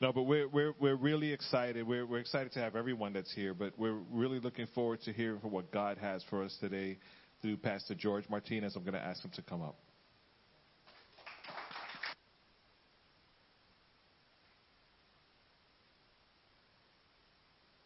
[0.00, 1.84] No, but we're we're we're really excited.
[1.86, 5.40] We're we're excited to have everyone that's here, but we're really looking forward to hearing
[5.40, 6.98] for what God has for us today
[7.42, 8.76] through Pastor George Martinez.
[8.76, 9.76] I'm going to ask him to come up.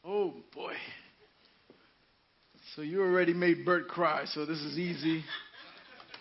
[0.05, 0.75] Oh boy.
[2.77, 5.25] So you already made Bert cry, so this is easy.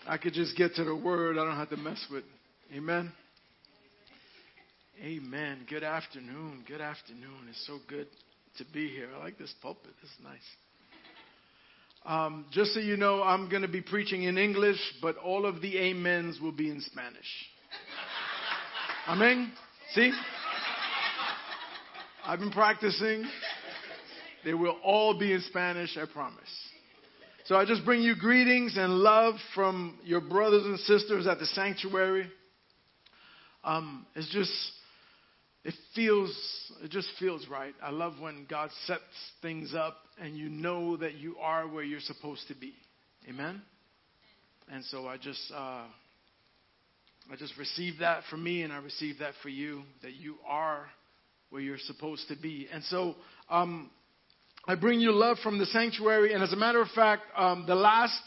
[0.06, 1.38] I could just get to the word.
[1.38, 2.24] I don't have to mess with.
[2.74, 3.12] Amen.
[5.00, 5.66] Amen.
[5.68, 6.64] Good afternoon.
[6.68, 7.48] Good afternoon.
[7.48, 8.06] It's so good
[8.58, 9.08] to be here.
[9.16, 9.90] I like this pulpit.
[10.02, 10.38] Is nice.
[12.04, 15.60] Um, just so you know, I'm going to be preaching in English, but all of
[15.60, 17.16] the amens will be in Spanish.
[19.08, 19.52] Amen.
[19.94, 20.12] See?
[22.24, 23.24] I've been practicing.
[24.44, 26.42] They will all be in Spanish, I promise.
[27.46, 31.46] So I just bring you greetings and love from your brothers and sisters at the
[31.46, 32.30] sanctuary.
[33.64, 34.52] Um, it's just,
[35.64, 36.34] it feels,
[36.82, 37.74] it just feels right.
[37.82, 39.02] I love when God sets
[39.40, 42.74] things up and you know that you are where you're supposed to be.
[43.28, 43.62] Amen.
[44.70, 45.84] And so I just, uh,
[47.30, 49.82] I just received that for me, and I received that for you.
[50.02, 50.86] That you are
[51.50, 52.66] where you're supposed to be.
[52.72, 53.14] And so,
[53.48, 53.90] um,
[54.66, 56.32] I bring you love from the sanctuary.
[56.34, 58.22] And as a matter of fact, um, the last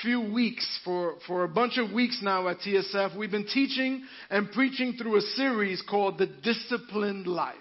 [0.00, 4.50] few weeks, for, for a bunch of weeks now at TSF, we've been teaching and
[4.50, 7.56] preaching through a series called The Disciplined Life.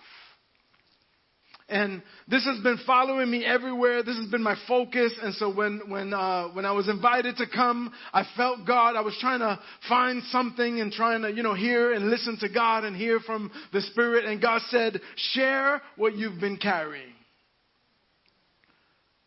[1.71, 4.03] And this has been following me everywhere.
[4.03, 5.13] This has been my focus.
[5.21, 8.97] And so when, when, uh, when I was invited to come, I felt God.
[8.97, 9.57] I was trying to
[9.87, 13.49] find something and trying to, you know, hear and listen to God and hear from
[13.71, 14.25] the Spirit.
[14.25, 17.13] And God said, share what you've been carrying.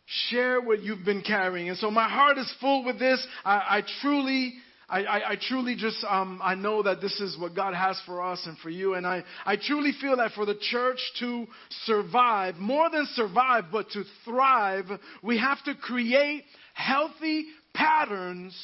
[0.07, 1.69] Share what you've been carrying.
[1.71, 3.27] And so my heart is full with this.
[3.45, 4.55] I, I truly,
[4.89, 8.23] I, I, I, truly just, um, I know that this is what God has for
[8.23, 8.95] us and for you.
[8.95, 11.47] And I, I truly feel that for the church to
[11.87, 14.87] survive, more than survive, but to thrive,
[15.23, 16.45] we have to create
[16.75, 18.55] healthy patterns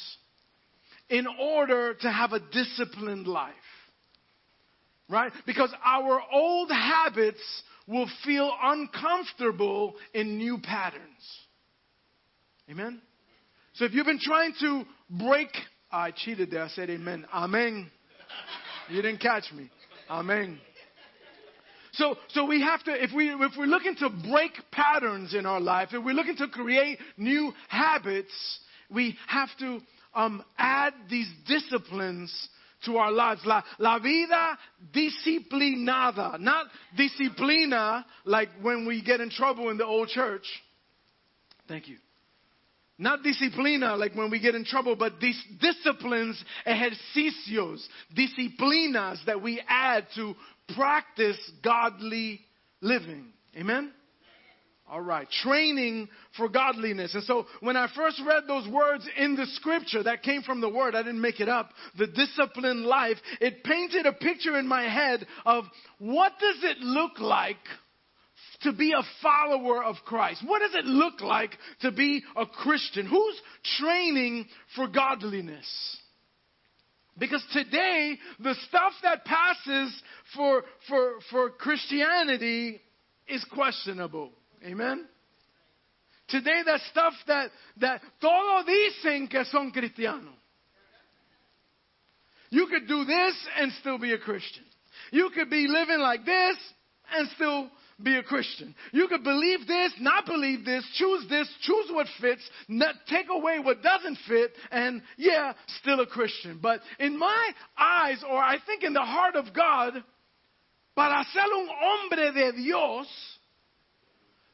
[1.09, 3.53] in order to have a disciplined life.
[5.09, 5.31] Right?
[5.45, 7.41] Because our old habits
[7.87, 11.03] will feel uncomfortable in new patterns.
[12.69, 13.01] Amen?
[13.73, 15.49] So if you've been trying to break,
[15.91, 16.63] I cheated there.
[16.63, 17.25] I said amen.
[17.33, 17.89] Amen.
[18.89, 19.69] You didn't catch me.
[20.09, 20.59] Amen.
[21.93, 25.59] So, so we have to, if we, if we're looking to break patterns in our
[25.59, 28.31] life, if we're looking to create new habits,
[28.89, 29.79] we have to
[30.13, 32.49] um, add these disciplines
[32.85, 33.41] to our lives.
[33.45, 34.57] La, la vida
[34.93, 36.39] disciplinada.
[36.39, 36.67] Not
[36.97, 40.45] disciplina like when we get in trouble in the old church.
[41.67, 41.97] Thank you.
[42.97, 47.81] Not disciplina like when we get in trouble, but these disciplines, ejercicios,
[48.15, 50.35] disciplinas that we add to
[50.75, 52.41] practice godly
[52.79, 53.33] living.
[53.57, 53.91] Amen?
[54.91, 57.15] All right, training for godliness.
[57.15, 60.67] And so when I first read those words in the scripture that came from the
[60.67, 64.83] word, I didn't make it up, the disciplined life, it painted a picture in my
[64.83, 65.63] head of
[65.97, 67.55] what does it look like
[68.63, 70.43] to be a follower of Christ?
[70.45, 71.51] What does it look like
[71.83, 73.07] to be a Christian?
[73.07, 73.41] Who's
[73.79, 74.45] training
[74.75, 75.97] for godliness?
[77.17, 80.03] Because today, the stuff that passes
[80.35, 82.81] for, for, for Christianity
[83.29, 84.31] is questionable.
[84.65, 85.05] Amen?
[86.27, 87.49] Today, that stuff that,
[87.81, 90.35] that todos dicen que son cristianos.
[92.49, 94.63] You could do this and still be a Christian.
[95.11, 96.57] You could be living like this
[97.13, 97.69] and still
[98.01, 98.75] be a Christian.
[98.91, 103.59] You could believe this, not believe this, choose this, choose what fits, not take away
[103.59, 106.59] what doesn't fit, and yeah, still a Christian.
[106.61, 109.93] But in my eyes, or I think in the heart of God,
[110.95, 113.07] para ser un hombre de Dios,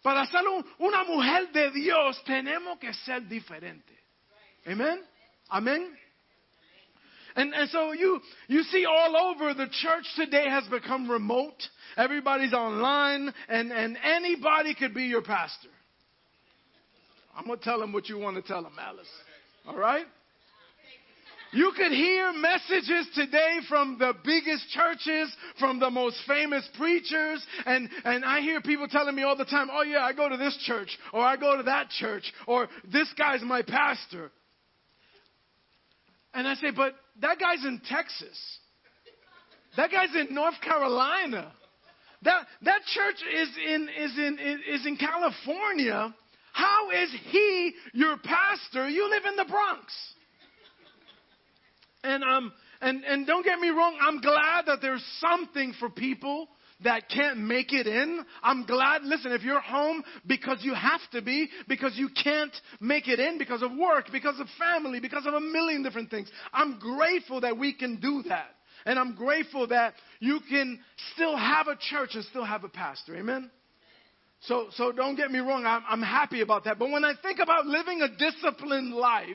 [0.07, 3.93] para ser un- una mujer de Dios, tenemos que ser diferente.
[4.65, 5.03] Amen?
[5.51, 5.91] Amen?
[7.35, 11.61] And, and so you, you see all over the church today has become remote.
[11.97, 15.67] Everybody's online, and, and anybody could be your pastor.
[17.37, 19.07] I'm going to tell them what you want to tell them, Alice.
[19.67, 20.05] All right?
[21.51, 27.89] You could hear messages today from the biggest churches, from the most famous preachers, and,
[28.03, 30.57] and I hear people telling me all the time, oh yeah, I go to this
[30.65, 34.31] church, or I go to that church, or this guy's my pastor.
[36.33, 38.59] And I say, but that guy's in Texas.
[39.77, 41.53] That guy's in North Carolina.
[42.23, 46.13] That, that church is in, is, in, is in California.
[46.51, 48.89] How is he your pastor?
[48.89, 49.93] You live in the Bronx.
[52.07, 56.47] And, um, and, and don't get me wrong, I'm glad that there's something for people
[56.83, 58.23] that can't make it in.
[58.41, 63.09] I'm glad, listen, if you're home because you have to be, because you can't make
[63.09, 66.29] it in because of work, because of family, because of a million different things.
[66.53, 68.51] I'm grateful that we can do that.
[68.85, 70.79] And I'm grateful that you can
[71.13, 73.17] still have a church and still have a pastor.
[73.17, 73.51] Amen?
[74.41, 76.79] So, so don't get me wrong, I'm, I'm happy about that.
[76.79, 79.25] But when I think about living a disciplined life,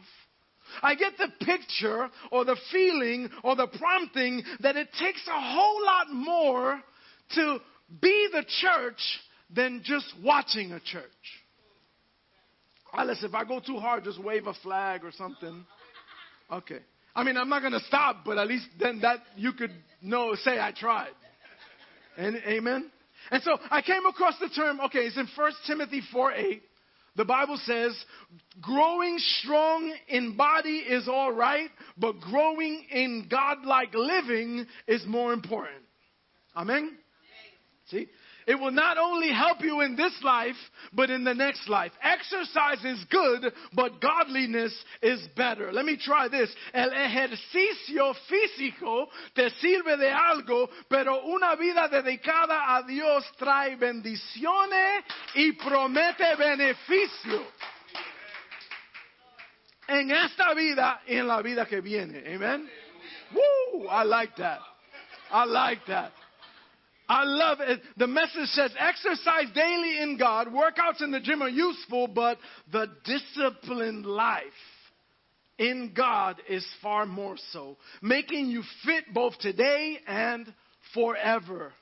[0.82, 5.84] I get the picture or the feeling or the prompting that it takes a whole
[5.84, 6.80] lot more
[7.34, 7.58] to
[8.00, 9.00] be the church
[9.54, 11.02] than just watching a church.
[12.92, 15.64] Ah, Alice, if I go too hard, just wave a flag or something.
[16.50, 16.80] Okay.
[17.14, 20.34] I mean, I'm not going to stop, but at least then that you could know,
[20.34, 21.12] say I tried.
[22.16, 22.90] And, amen?
[23.30, 26.62] And so I came across the term, okay, it's in 1 Timothy 4 8.
[27.14, 27.92] The Bible says,
[28.60, 31.68] growing strong in body is all right,
[31.98, 35.82] but growing in godlike living is more important.
[36.56, 36.96] Amen?
[37.86, 38.06] See?
[38.46, 40.56] It will not only help you in this life,
[40.92, 41.92] but in the next life.
[42.02, 45.72] Exercise is good, but godliness is better.
[45.72, 46.50] Let me try this.
[46.74, 55.04] El ejercicio físico te sirve de algo, pero una vida dedicada a Dios trae bendiciones
[55.34, 57.46] y promete beneficio.
[59.88, 62.22] En esta vida y en la vida que viene.
[62.34, 62.68] Amen?
[63.34, 63.88] Woo!
[63.88, 64.60] I like that.
[65.30, 66.12] I like that.
[67.12, 67.82] I love it.
[67.98, 72.38] The message says exercise daily in God, workouts in the gym are useful, but
[72.72, 74.42] the disciplined life
[75.58, 80.52] in God is far more so, making you fit both today and
[80.94, 81.74] forever.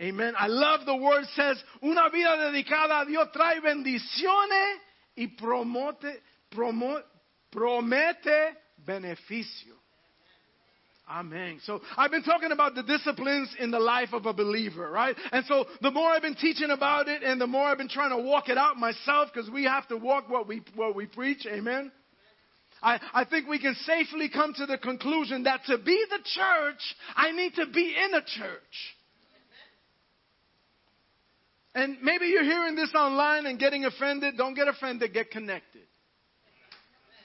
[0.00, 0.32] Amen.
[0.38, 4.76] I love the word says, una vida dedicada a Dios trae bendiciones
[5.18, 6.06] y promote,
[6.50, 7.02] promo-
[7.52, 8.54] promete
[8.86, 9.79] beneficio.
[11.10, 11.58] Amen.
[11.64, 15.16] So I've been talking about the disciplines in the life of a believer, right?
[15.32, 18.10] And so the more I've been teaching about it and the more I've been trying
[18.10, 21.46] to walk it out myself because we have to walk what we, what we preach.
[21.46, 21.90] Amen.
[22.80, 26.94] I, I think we can safely come to the conclusion that to be the church,
[27.16, 28.96] I need to be in a church.
[31.74, 34.36] And maybe you're hearing this online and getting offended.
[34.36, 35.82] Don't get offended, get connected.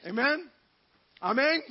[0.08, 0.50] Amen?
[1.22, 1.62] Amen?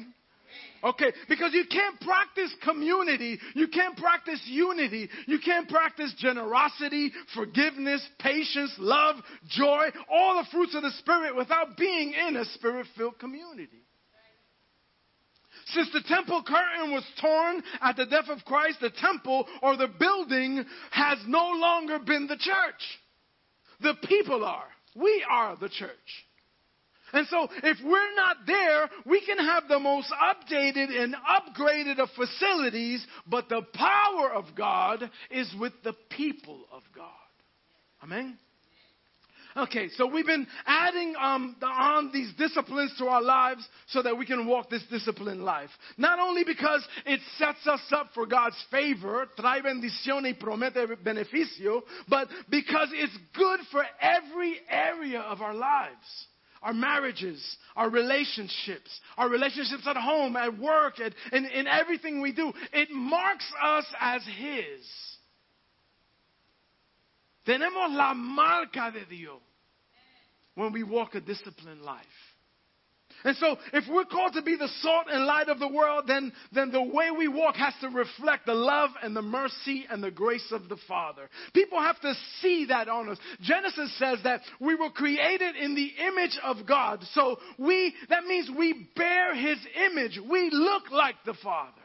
[0.84, 8.06] Okay, because you can't practice community, you can't practice unity, you can't practice generosity, forgiveness,
[8.18, 9.16] patience, love,
[9.48, 13.82] joy, all the fruits of the Spirit without being in a spirit filled community.
[15.68, 19.88] Since the temple curtain was torn at the death of Christ, the temple or the
[19.98, 23.00] building has no longer been the church.
[23.80, 24.68] The people are.
[24.94, 25.90] We are the church.
[27.14, 32.08] And so, if we're not there, we can have the most updated and upgraded of
[32.10, 37.06] facilities, but the power of God is with the people of God.
[38.02, 38.36] Amen?
[39.56, 44.18] Okay, so we've been adding um, the, on these disciplines to our lives so that
[44.18, 45.70] we can walk this disciplined life.
[45.96, 51.82] Not only because it sets us up for God's favor, trae bendición y promete beneficio,
[52.08, 56.26] but because it's good for every area of our lives.
[56.64, 58.88] Our marriages, our relationships,
[59.18, 62.52] our relationships at home, at work, at, in, in everything we do.
[62.72, 64.86] It marks us as His.
[67.46, 69.42] Tenemos la marca de Dios
[70.54, 72.00] when we walk a disciplined life.
[73.24, 76.30] And so, if we're called to be the salt and light of the world, then,
[76.52, 80.10] then the way we walk has to reflect the love and the mercy and the
[80.10, 81.30] grace of the Father.
[81.54, 83.18] People have to see that on us.
[83.40, 87.02] Genesis says that we were created in the image of God.
[87.12, 89.58] So we, that means we bear His
[89.90, 90.20] image.
[90.30, 91.80] We look like the Father.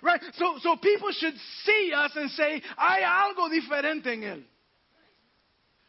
[0.00, 0.20] Right?
[0.34, 1.34] So, so people should
[1.64, 4.42] see us and say, hay algo diferente en él.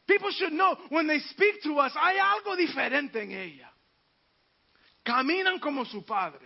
[0.08, 3.70] People should know when they speak to us, hay algo diferente en ella.
[5.06, 6.40] Caminan como su padre.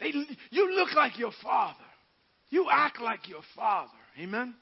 [0.00, 0.12] They,
[0.50, 1.78] you look like your father.
[2.50, 3.90] You act like your father.
[4.20, 4.54] Amen?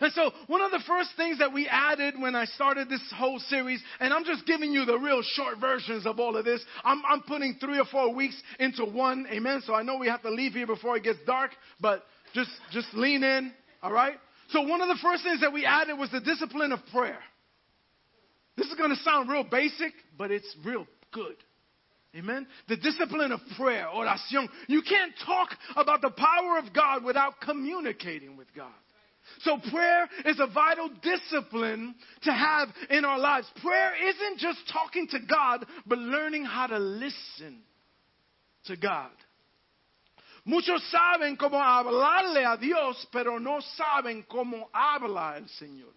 [0.00, 3.40] And so, one of the first things that we added when I started this whole
[3.40, 6.62] series, and I'm just giving you the real short versions of all of this.
[6.84, 9.26] I'm, I'm putting three or four weeks into one.
[9.32, 9.62] Amen?
[9.66, 11.50] So I know we have to leave here before it gets dark,
[11.80, 13.52] but just, just lean in.
[13.82, 14.14] All right?
[14.48, 17.18] So, one of the first things that we added was the discipline of prayer.
[18.56, 21.36] This is going to sound real basic, but it's real good.
[22.16, 22.46] Amen.
[22.68, 24.48] The discipline of prayer, oración.
[24.66, 28.72] You can't talk about the power of God without communicating with God.
[29.40, 33.46] So prayer is a vital discipline to have in our lives.
[33.62, 37.60] Prayer isn't just talking to God, but learning how to listen
[38.64, 39.10] to God.
[40.48, 45.92] Muchos saben cómo hablarle a Dios, pero no saben cómo habla el Señor.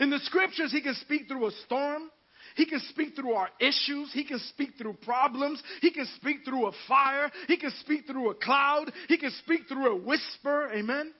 [0.00, 2.10] In the scriptures, He can speak through a storm.
[2.56, 4.12] He can speak through our issues.
[4.12, 5.62] He can speak through problems.
[5.80, 7.30] He can speak through a fire.
[7.46, 8.92] He can speak through a cloud.
[9.06, 10.68] He can speak through a whisper.
[10.72, 11.12] Amen.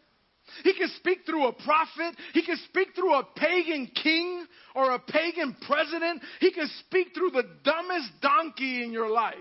[0.64, 2.16] He can speak through a prophet.
[2.34, 4.44] He can speak through a pagan king
[4.74, 6.20] or a pagan president.
[6.40, 9.36] He can speak through the dumbest donkey in your life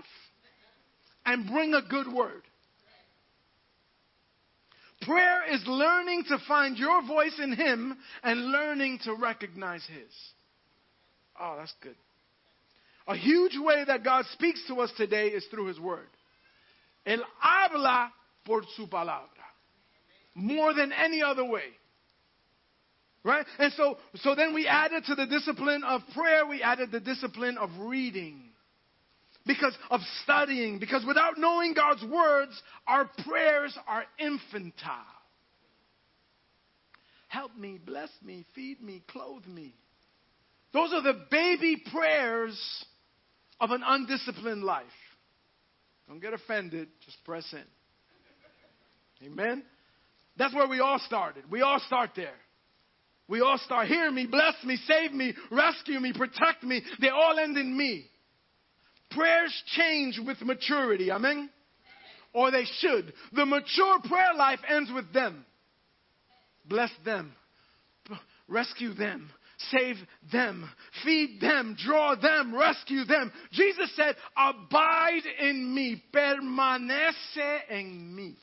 [1.30, 2.42] and bring a good word.
[5.02, 10.12] Prayer is learning to find your voice in Him and learning to recognize His.
[11.40, 11.94] Oh, that's good.
[13.06, 16.08] A huge way that God speaks to us today is through His Word.
[17.06, 18.12] Él habla
[18.44, 19.28] por su palabra.
[20.34, 21.62] More than any other way.
[23.22, 23.46] Right?
[23.58, 27.56] And so, so then we added to the discipline of prayer, we added the discipline
[27.56, 28.49] of reading.
[29.54, 30.78] Because of studying.
[30.78, 35.04] Because without knowing God's words, our prayers are infantile.
[37.28, 39.74] Help me, bless me, feed me, clothe me.
[40.72, 42.58] Those are the baby prayers
[43.60, 44.84] of an undisciplined life.
[46.08, 49.26] Don't get offended, just press in.
[49.26, 49.62] Amen?
[50.36, 51.44] That's where we all started.
[51.50, 52.34] We all start there.
[53.28, 56.82] We all start, hear me, bless me, save me, rescue me, protect me.
[57.00, 58.06] They all end in me.
[59.10, 61.10] Prayers change with maturity.
[61.10, 61.50] Amen?
[62.32, 63.12] Or they should.
[63.32, 65.44] The mature prayer life ends with them.
[66.66, 67.32] Bless them.
[68.48, 69.30] Rescue them.
[69.70, 69.96] Save
[70.32, 70.68] them.
[71.04, 71.76] Feed them.
[71.78, 72.54] Draw them.
[72.54, 73.32] Rescue them.
[73.52, 76.02] Jesus said, Abide in me.
[76.12, 78.34] Permanece en mí.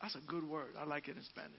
[0.00, 0.74] That's a good word.
[0.78, 1.50] I like it in Spanish.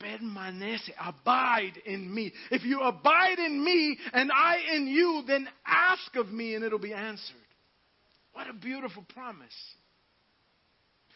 [0.00, 2.32] Permanece, abide in me.
[2.50, 6.78] If you abide in me and I in you, then ask of me and it'll
[6.78, 7.36] be answered.
[8.32, 9.54] What a beautiful promise.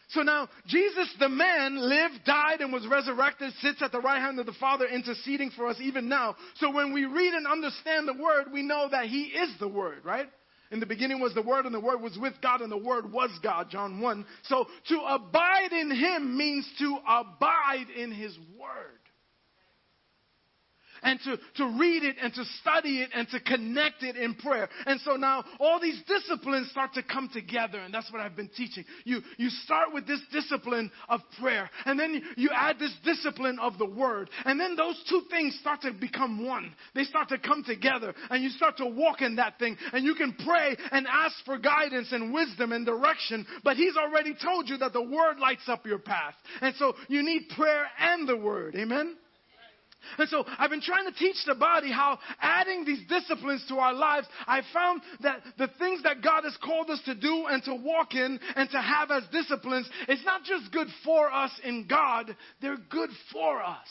[0.09, 4.39] So now, Jesus, the man, lived, died, and was resurrected, sits at the right hand
[4.39, 6.35] of the Father, interceding for us even now.
[6.55, 10.03] So when we read and understand the Word, we know that He is the Word,
[10.03, 10.27] right?
[10.71, 13.11] In the beginning was the Word, and the Word was with God, and the Word
[13.11, 14.25] was God, John 1.
[14.43, 19.00] So to abide in Him means to abide in His Word.
[21.03, 24.69] And to, to read it and to study it and to connect it in prayer.
[24.85, 28.51] And so now all these disciplines start to come together, and that's what I've been
[28.55, 28.85] teaching.
[29.03, 33.77] You, you start with this discipline of prayer, and then you, add this discipline of
[33.77, 34.29] the Word.
[34.45, 36.73] And then those two things start to become one.
[36.93, 40.15] They start to come together, and you start to walk in that thing, and you
[40.15, 44.77] can pray and ask for guidance and wisdom and direction, but He's already told you
[44.77, 46.35] that the Word lights up your path.
[46.61, 48.75] And so you need prayer and the Word.
[48.75, 49.15] Amen?
[50.17, 53.93] And so I've been trying to teach the body how adding these disciplines to our
[53.93, 57.75] lives, I found that the things that God has called us to do and to
[57.75, 62.35] walk in and to have as disciplines, it's not just good for us in God,
[62.61, 63.87] they're good for us.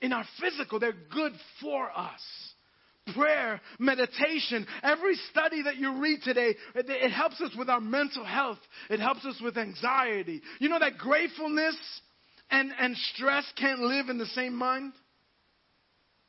[0.00, 2.20] In our physical, they're good for us.
[3.14, 8.24] Prayer, meditation, every study that you read today, it, it helps us with our mental
[8.24, 8.58] health.
[8.90, 10.40] It helps us with anxiety.
[10.60, 11.76] You know that gratefulness
[12.52, 14.92] and, and stress can't live in the same mind?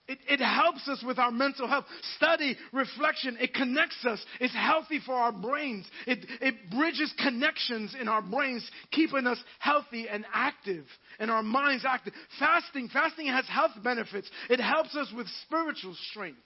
[0.05, 1.85] It, it helps us with our mental health.
[2.17, 4.23] Study, reflection, it connects us.
[4.41, 5.85] It's healthy for our brains.
[6.05, 10.85] It, it bridges connections in our brains, keeping us healthy and active,
[11.19, 12.13] and our minds active.
[12.37, 14.29] Fasting, fasting has health benefits.
[14.49, 16.39] It helps us with spiritual strength.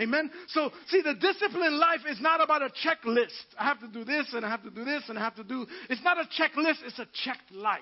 [0.00, 0.30] Amen.
[0.48, 3.28] So, see, the disciplined life is not about a checklist.
[3.58, 5.44] I have to do this, and I have to do this, and I have to
[5.44, 5.66] do.
[5.90, 7.80] It's not a checklist, it's a checked life.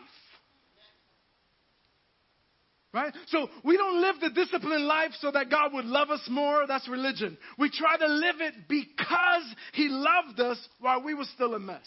[2.93, 3.13] Right?
[3.27, 6.67] So we don't live the disciplined life so that God would love us more.
[6.67, 7.37] That's religion.
[7.59, 9.43] We try to live it because
[9.75, 11.87] He loved us while we were still a mess.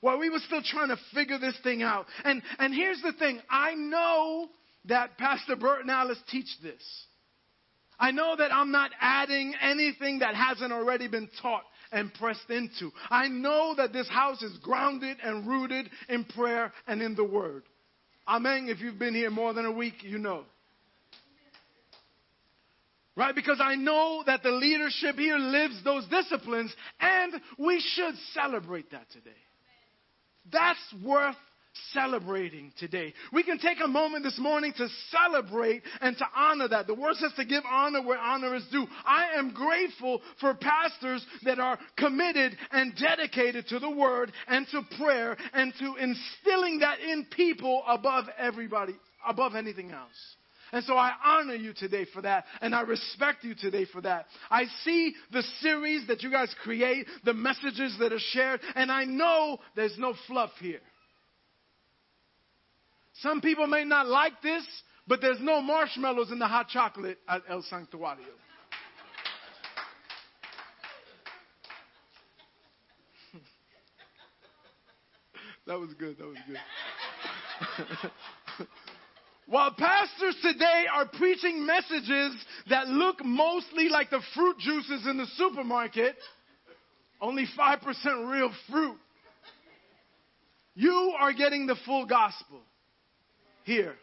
[0.00, 2.06] While we were still trying to figure this thing out.
[2.24, 3.40] And, and here's the thing.
[3.48, 4.48] I know
[4.86, 6.82] that Pastor Bert and Alice teach this.
[7.98, 11.62] I know that I'm not adding anything that hasn't already been taught
[11.92, 12.90] and pressed into.
[13.08, 17.62] I know that this house is grounded and rooted in prayer and in the Word.
[18.26, 18.68] Amen.
[18.68, 20.44] If you've been here more than a week, you know.
[23.16, 23.34] Right?
[23.34, 29.08] Because I know that the leadership here lives those disciplines, and we should celebrate that
[29.12, 29.30] today.
[30.50, 31.36] That's worth
[31.92, 33.14] celebrating today.
[33.32, 36.86] We can take a moment this morning to celebrate and to honor that.
[36.86, 38.86] The word says to give honor where honor is due.
[39.04, 44.82] I am grateful for pastors that are committed and dedicated to the word and to
[44.98, 48.94] prayer and to instilling that in people above everybody,
[49.26, 50.36] above anything else.
[50.72, 54.26] And so I honor you today for that, and I respect you today for that.
[54.50, 59.04] I see the series that you guys create, the messages that are shared, and I
[59.04, 60.80] know there's no fluff here.
[63.20, 64.64] Some people may not like this,
[65.06, 68.18] but there's no marshmallows in the hot chocolate at El Santuario.
[75.66, 76.18] that was good.
[76.18, 76.58] That was good.
[79.46, 82.34] While pastors today are preaching messages
[82.70, 86.16] that look mostly like the fruit juices in the supermarket,
[87.20, 88.96] only 5% real fruit,
[90.74, 92.62] you are getting the full gospel
[93.64, 93.94] here.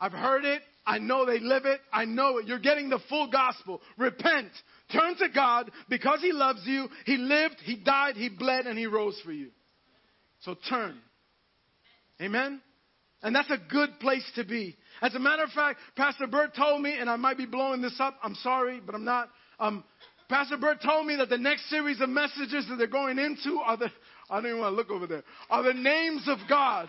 [0.00, 0.62] I've heard it.
[0.86, 1.80] I know they live it.
[1.92, 2.46] I know it.
[2.46, 3.80] You're getting the full gospel.
[3.96, 4.50] Repent.
[4.92, 6.88] Turn to God because He loves you.
[7.04, 9.50] He lived, He died, He bled, and He rose for you.
[10.40, 10.96] So turn.
[12.20, 12.60] Amen?
[13.22, 14.76] And that's a good place to be.
[15.02, 17.98] As a matter of fact, Pastor Bert told me, and I might be blowing this
[17.98, 18.16] up.
[18.22, 19.30] I'm sorry, but I'm not.
[19.58, 19.82] Um,
[20.28, 23.76] Pastor Bert told me that the next series of messages that they're going into are
[23.76, 23.90] the,
[24.30, 26.88] I don't even want to look over there, are the names of God.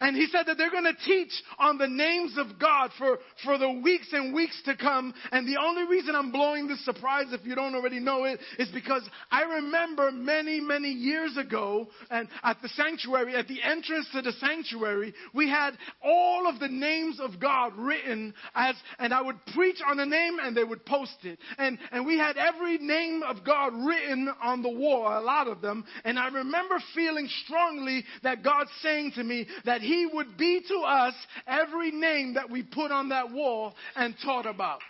[0.00, 3.58] And he said that they're going to teach on the names of God for, for
[3.58, 5.14] the weeks and weeks to come.
[5.30, 8.68] And the only reason I'm blowing this surprise, if you don't already know it, is
[8.68, 14.22] because I remember many, many years ago, and at the sanctuary, at the entrance to
[14.22, 19.44] the sanctuary, we had all of the names of God written as, and I would
[19.54, 21.38] preach on a name and they would post it.
[21.58, 25.60] And, and we had every name of God written on the wall, a lot of
[25.60, 25.84] them.
[26.04, 29.46] And I remember feeling strongly that God saying to me
[29.82, 31.14] that he would be to us
[31.46, 34.80] every name that we put on that wall and taught about.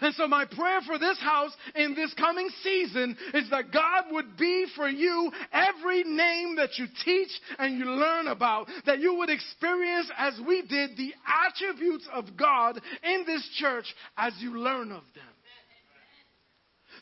[0.00, 4.36] And so my prayer for this house in this coming season is that God would
[4.36, 9.30] be for you every name that you teach and you learn about, that you would
[9.30, 11.12] experience as we did the
[11.46, 13.86] attributes of God in this church
[14.18, 15.35] as you learn of them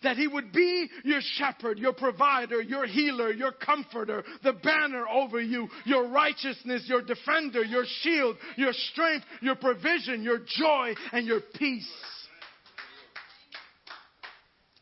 [0.05, 5.41] that He would be your shepherd, your provider, your healer, your comforter, the banner over
[5.41, 11.41] you, your righteousness, your defender, your shield, your strength, your provision, your joy, and your
[11.55, 11.91] peace.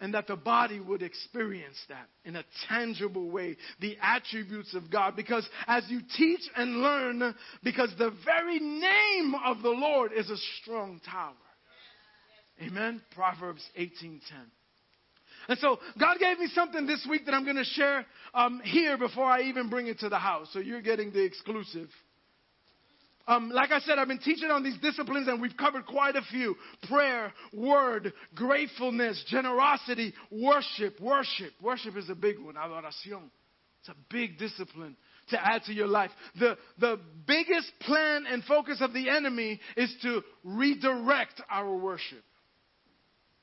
[0.01, 5.15] And that the body would experience that in a tangible way, the attributes of God.
[5.15, 10.37] Because as you teach and learn, because the very name of the Lord is a
[10.61, 11.35] strong tower.
[12.61, 13.01] Amen.
[13.15, 14.21] Proverbs 18:10.
[15.49, 18.97] And so God gave me something this week that I'm going to share um, here
[18.97, 20.49] before I even bring it to the house.
[20.53, 21.89] So you're getting the exclusive.
[23.29, 26.23] Um, like I said, I've been teaching on these disciplines and we've covered quite a
[26.23, 26.57] few.
[26.89, 31.01] Prayer, word, gratefulness, generosity, worship.
[31.01, 31.53] Worship.
[31.63, 32.55] Worship is a big one.
[32.57, 33.31] Adoración.
[33.81, 34.97] It's a big discipline.
[35.29, 36.11] to add to your life.
[36.39, 42.23] The, the biggest plan and focus of the enemy is to redirect our worship.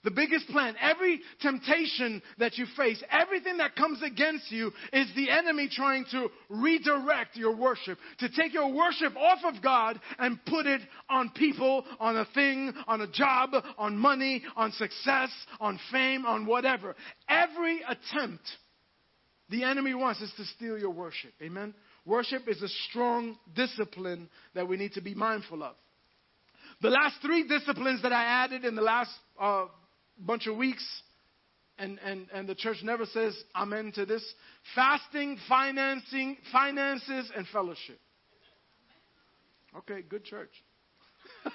[0.03, 5.30] The biggest plan, every temptation that you face, everything that comes against you is the
[5.30, 10.67] enemy trying to redirect your worship, to take your worship off of God and put
[10.67, 16.26] it on people, on a thing, on a job, on money, on success, on fame,
[16.26, 16.95] on whatever.
[17.27, 18.43] Every attempt
[19.49, 21.34] the enemy wants is to steal your worship.
[21.41, 21.73] Amen?
[22.05, 25.76] Worship is a strong discipline that we need to be mindful of.
[26.81, 29.65] The last three disciplines that I added in the last uh,
[30.20, 30.86] bunch of weeks,
[31.78, 34.24] and, and, and the church never says amen to this
[34.76, 38.00] fasting, financing, finances, and fellowship.
[39.78, 40.50] Okay, good church.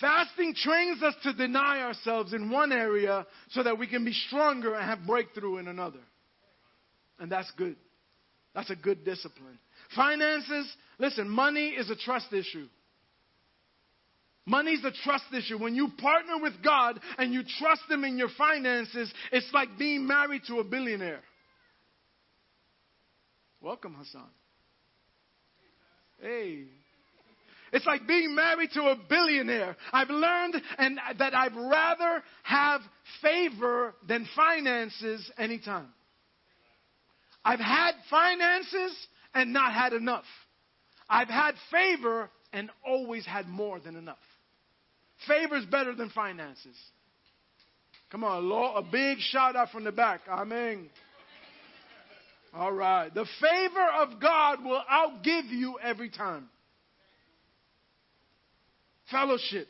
[0.00, 4.74] Fasting trains us to deny ourselves in one area so that we can be stronger
[4.74, 6.00] and have breakthrough in another.
[7.18, 7.76] And that's good.
[8.54, 9.58] That's a good discipline.
[9.96, 12.68] Finances, listen, money is a trust issue.
[14.48, 15.58] Money's a trust issue.
[15.58, 20.06] When you partner with God and you trust Him in your finances, it's like being
[20.06, 21.20] married to a billionaire.
[23.60, 24.30] Welcome, Hassan.
[26.22, 26.64] Hey.
[27.74, 29.76] It's like being married to a billionaire.
[29.92, 32.80] I've learned and that I'd rather have
[33.20, 35.88] favor than finances anytime.
[37.44, 38.96] I've had finances
[39.34, 40.24] and not had enough.
[41.10, 44.16] I've had favor and always had more than enough.
[45.26, 46.76] Favor is better than finances.
[48.10, 50.20] Come on, Lord, a big shout out from the back.
[50.28, 50.88] Amen.
[52.54, 53.12] All right.
[53.12, 56.48] The favor of God will outgive you every time.
[59.10, 59.68] Fellowship.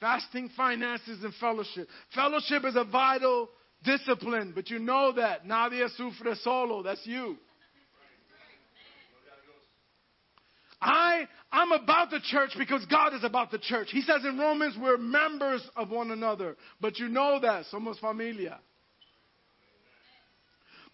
[0.00, 1.88] Fasting, finances, and fellowship.
[2.14, 3.48] Fellowship is a vital
[3.82, 5.46] discipline, but you know that.
[5.46, 6.82] Nadie sufre solo.
[6.82, 7.38] That's you.
[10.80, 13.88] I, I'm about the church because God is about the church.
[13.90, 16.56] He says in Romans, we're members of one another.
[16.80, 17.64] But you know that.
[17.72, 18.58] Somos familia.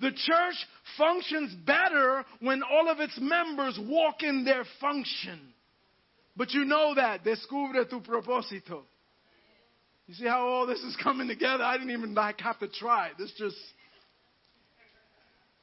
[0.01, 0.55] The church
[0.99, 5.39] functions better when all of its members walk in their function.
[6.37, 7.25] But you know that.
[7.25, 8.83] Descubre tu propósito.
[10.07, 11.63] You see how all this is coming together?
[11.63, 13.11] I didn't even like have to try.
[13.19, 13.57] This just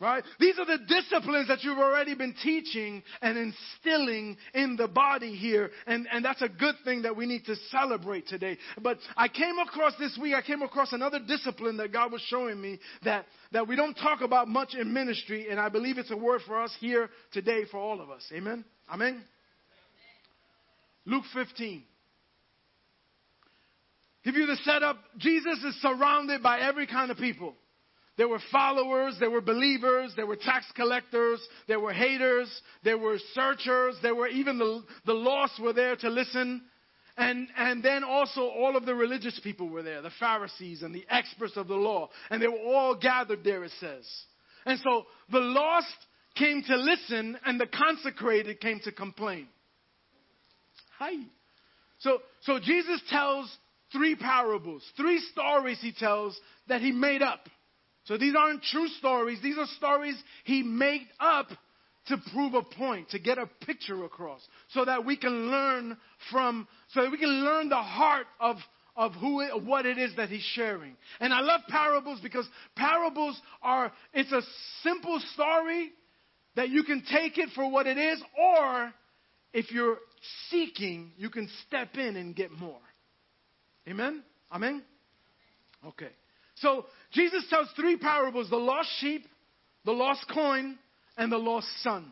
[0.01, 0.23] Right?
[0.39, 5.71] These are the disciplines that you've already been teaching and instilling in the body here.
[5.88, 8.57] And, and that's a good thing that we need to celebrate today.
[8.81, 12.61] But I came across this week, I came across another discipline that God was showing
[12.61, 15.47] me that, that we don't talk about much in ministry.
[15.51, 18.23] And I believe it's a word for us here today for all of us.
[18.34, 18.63] Amen?
[18.89, 19.21] Amen?
[21.05, 21.84] Luke 15.
[24.23, 24.97] Give you the setup.
[25.17, 27.55] Jesus is surrounded by every kind of people.
[28.20, 31.40] There were followers, there were believers, there were tax collectors,
[31.70, 32.50] there were haters,
[32.84, 36.62] there were searchers, there were even the, the lost were there to listen.
[37.16, 41.06] And, and then also all of the religious people were there, the Pharisees and the
[41.10, 42.10] experts of the law.
[42.30, 44.06] And they were all gathered there, it says.
[44.66, 45.88] And so the lost
[46.36, 49.48] came to listen and the consecrated came to complain.
[50.98, 51.14] Hi.
[52.00, 53.50] So, so Jesus tells
[53.94, 56.38] three parables, three stories he tells
[56.68, 57.48] that he made up.
[58.10, 59.38] So these aren't true stories.
[59.44, 61.48] These are stories he made up
[62.07, 65.95] to prove a point, to get a picture across, so that we can learn
[66.31, 68.56] from, so that we can learn the heart of,
[68.95, 70.98] of who it, what it is that he's sharing.
[71.19, 74.41] And I love parables because parables are, it's a
[74.81, 75.91] simple story
[76.56, 78.91] that you can take it for what it is, or
[79.53, 79.99] if you're
[80.49, 82.81] seeking, you can step in and get more.
[83.88, 84.23] Amen?
[84.52, 84.81] Amen?
[85.86, 86.10] Okay.
[86.61, 89.26] So Jesus tells three parables the lost sheep,
[89.86, 90.77] the lost coin,
[91.18, 92.11] and the lost son.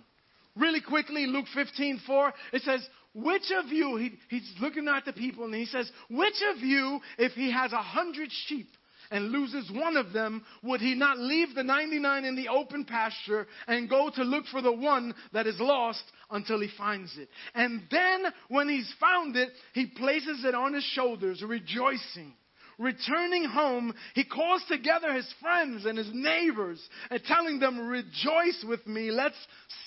[0.55, 5.13] Really quickly, Luke 15, 4, it says, Which of you, he, he's looking at the
[5.13, 8.69] people and he says, Which of you, if he has a hundred sheep
[9.11, 13.47] and loses one of them, would he not leave the 99 in the open pasture
[13.67, 17.29] and go to look for the one that is lost until he finds it?
[17.53, 22.33] And then, when he's found it, he places it on his shoulders, rejoicing.
[22.77, 26.79] Returning home, he calls together his friends and his neighbors
[27.09, 29.37] and telling them, Rejoice with me, let's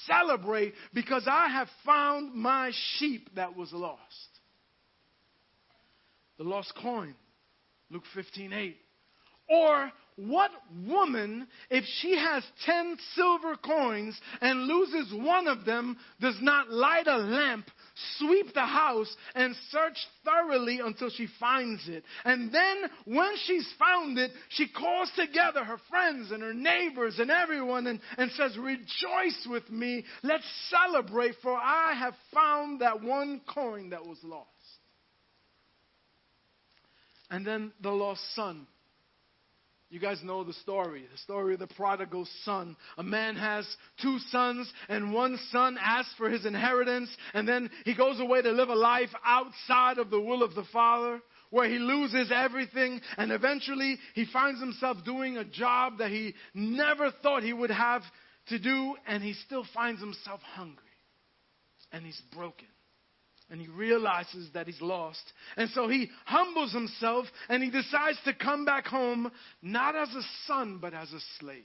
[0.07, 4.01] celebrate because I have found my sheep that was lost.
[6.39, 7.15] The lost coin,
[7.91, 8.77] Luke 15 8.
[9.51, 10.51] Or what
[10.87, 17.07] woman, if she has 10 silver coins and loses one of them, does not light
[17.07, 17.71] a lamp,
[18.19, 22.05] sweep the house and search thoroughly until she finds it.
[22.25, 27.31] And then, when she's found it, she calls together her friends and her neighbors and
[27.31, 30.05] everyone and, and says, Rejoice with me.
[30.23, 34.49] Let's celebrate, for I have found that one coin that was lost.
[37.31, 38.67] And then the lost son.
[39.91, 42.77] You guys know the story, the story of the prodigal son.
[42.97, 43.67] A man has
[44.01, 48.53] two sons, and one son asks for his inheritance, and then he goes away to
[48.53, 53.33] live a life outside of the will of the father, where he loses everything, and
[53.33, 58.03] eventually he finds himself doing a job that he never thought he would have
[58.47, 60.85] to do, and he still finds himself hungry,
[61.91, 62.69] and he's broken
[63.51, 65.23] and he realizes that he's lost.
[65.57, 69.31] And so he humbles himself and he decides to come back home
[69.63, 71.65] not as a son, but as a slave.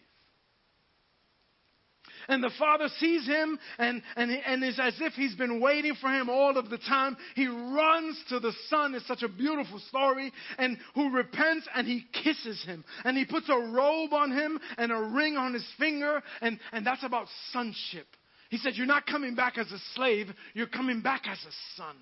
[2.28, 6.10] And the father sees him and, and, and is as if he's been waiting for
[6.10, 7.18] him all of the time.
[7.36, 8.96] He runs to the son.
[8.96, 10.32] It's such a beautiful story.
[10.58, 12.84] And who repents and he kisses him.
[13.04, 16.24] And he puts a robe on him and a ring on his finger.
[16.42, 18.08] And, and that's about sonship.
[18.56, 21.98] He said, You're not coming back as a slave, you're coming back as a son.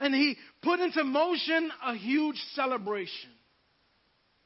[0.00, 3.28] And he put into motion a huge celebration.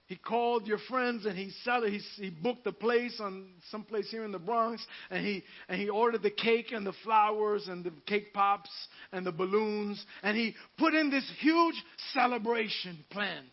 [0.06, 4.10] He called your friends and he, sell, he, he booked a place on some place
[4.10, 7.84] here in the Bronx and he, and he ordered the cake and the flowers and
[7.84, 8.70] the cake pops
[9.12, 11.76] and the balloons and he put in this huge
[12.12, 13.46] celebration planned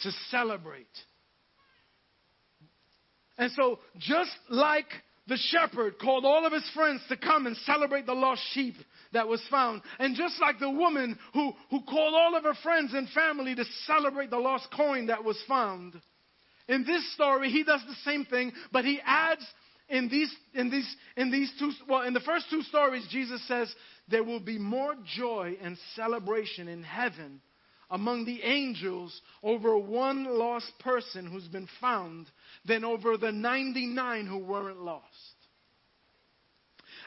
[0.00, 0.86] to celebrate.
[3.36, 4.86] And so, just like
[5.28, 8.74] the shepherd called all of his friends to come and celebrate the lost sheep
[9.12, 9.82] that was found.
[9.98, 13.64] And just like the woman who, who called all of her friends and family to
[13.86, 15.94] celebrate the lost coin that was found.
[16.68, 19.46] In this story, he does the same thing, but he adds
[19.88, 23.72] in these, in these, in these two, well, in the first two stories, Jesus says
[24.08, 27.40] there will be more joy and celebration in heaven
[27.90, 32.26] among the angels over one lost person who's been found
[32.64, 35.04] than over the 99 who weren't lost.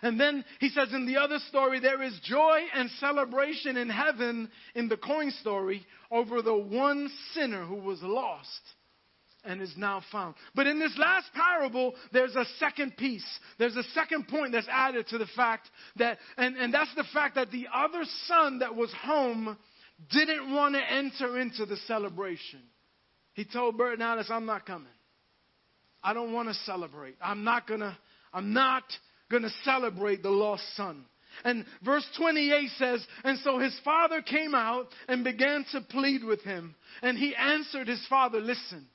[0.02, 4.50] And then he says in the other story, there is joy and celebration in heaven
[4.74, 8.62] in the coin story over the one sinner who was lost
[9.44, 10.36] and is now found.
[10.56, 13.26] But in this last parable, there's a second piece.
[13.58, 17.36] There's a second point that's added to the fact that, and, and that's the fact
[17.36, 19.58] that the other son that was home
[20.10, 22.62] didn't want to enter into the celebration.
[23.34, 24.88] He told Bert Alice, I'm not coming.
[26.04, 27.16] I don't want to celebrate.
[27.22, 27.98] I'm not gonna,
[28.34, 28.84] I'm not
[29.30, 31.06] gonna celebrate the lost son.
[31.46, 36.42] And verse 28 says, And so his father came out and began to plead with
[36.42, 36.76] him.
[37.02, 38.88] And he answered his father, Listen,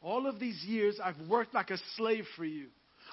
[0.00, 2.68] all of these years I've worked like a slave for you.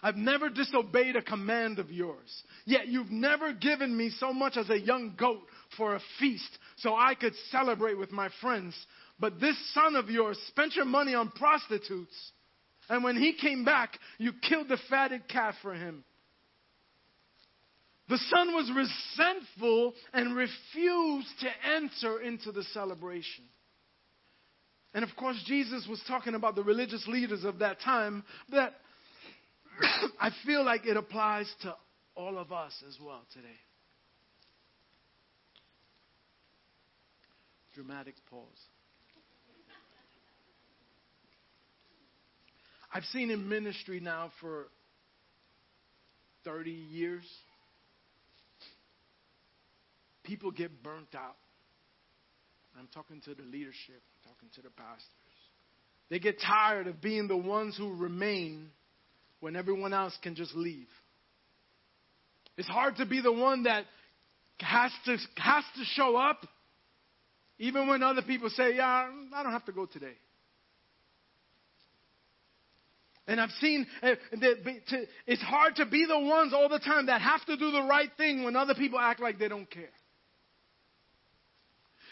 [0.05, 2.43] I've never disobeyed a command of yours.
[2.63, 5.41] Yet you've never given me so much as a young goat
[5.77, 8.75] for a feast so I could celebrate with my friends.
[9.19, 12.13] But this son of yours spent your money on prostitutes
[12.87, 16.03] and when he came back, you killed the fatted calf for him.
[18.07, 23.45] The son was resentful and refused to enter into the celebration.
[24.93, 28.75] And of course, Jesus was talking about the religious leaders of that time that
[30.19, 31.75] I feel like it applies to
[32.15, 33.47] all of us as well today.
[37.73, 38.45] Dramatic pause.
[42.93, 44.67] I've seen in ministry now for
[46.45, 47.25] 30 years.
[50.23, 51.35] People get burnt out.
[52.79, 55.09] I'm talking to the leadership, I'm talking to the pastors.
[56.09, 58.69] They get tired of being the ones who remain
[59.45, 60.87] when everyone else can just leave.
[62.57, 63.85] It's hard to be the one that
[64.59, 66.47] has to, has to show up,
[67.59, 70.15] even when other people say, Yeah, I don't have to go today.
[73.27, 74.15] And I've seen uh,
[75.27, 78.09] it's hard to be the ones all the time that have to do the right
[78.17, 79.93] thing when other people act like they don't care.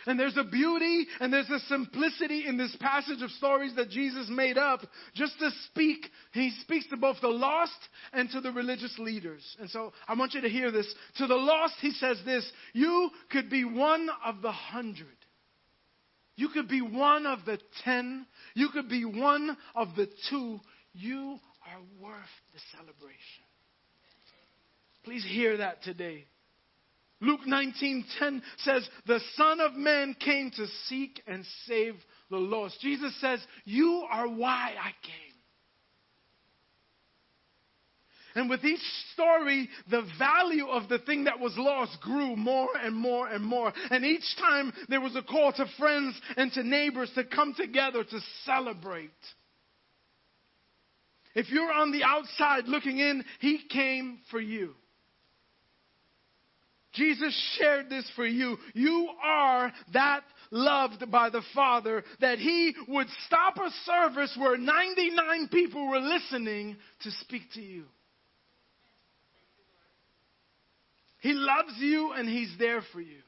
[0.05, 4.27] And there's a beauty and there's a simplicity in this passage of stories that Jesus
[4.29, 4.81] made up
[5.13, 6.05] just to speak.
[6.33, 7.77] He speaks to both the lost
[8.11, 9.43] and to the religious leaders.
[9.59, 10.93] And so I want you to hear this.
[11.17, 15.07] To the lost, he says this You could be one of the hundred.
[16.35, 18.25] You could be one of the ten.
[18.55, 20.59] You could be one of the two.
[20.93, 21.39] You
[21.71, 22.15] are worth
[22.53, 23.43] the celebration.
[25.03, 26.25] Please hear that today.
[27.23, 31.95] Luke 19:10 says, "The Son of Man came to seek and save
[32.29, 35.33] the lost." Jesus says, "You are why I came."
[38.35, 38.81] And with each
[39.13, 43.71] story, the value of the thing that was lost grew more and more and more.
[43.91, 48.03] And each time there was a call to friends and to neighbors to come together
[48.03, 49.11] to celebrate.
[51.35, 54.75] If you're on the outside looking in, He came for you.
[56.93, 58.57] Jesus shared this for you.
[58.73, 60.21] You are that
[60.51, 66.77] loved by the Father that He would stop a service where 99 people were listening
[67.01, 67.85] to speak to you.
[71.19, 73.21] He loves you and He's there for you.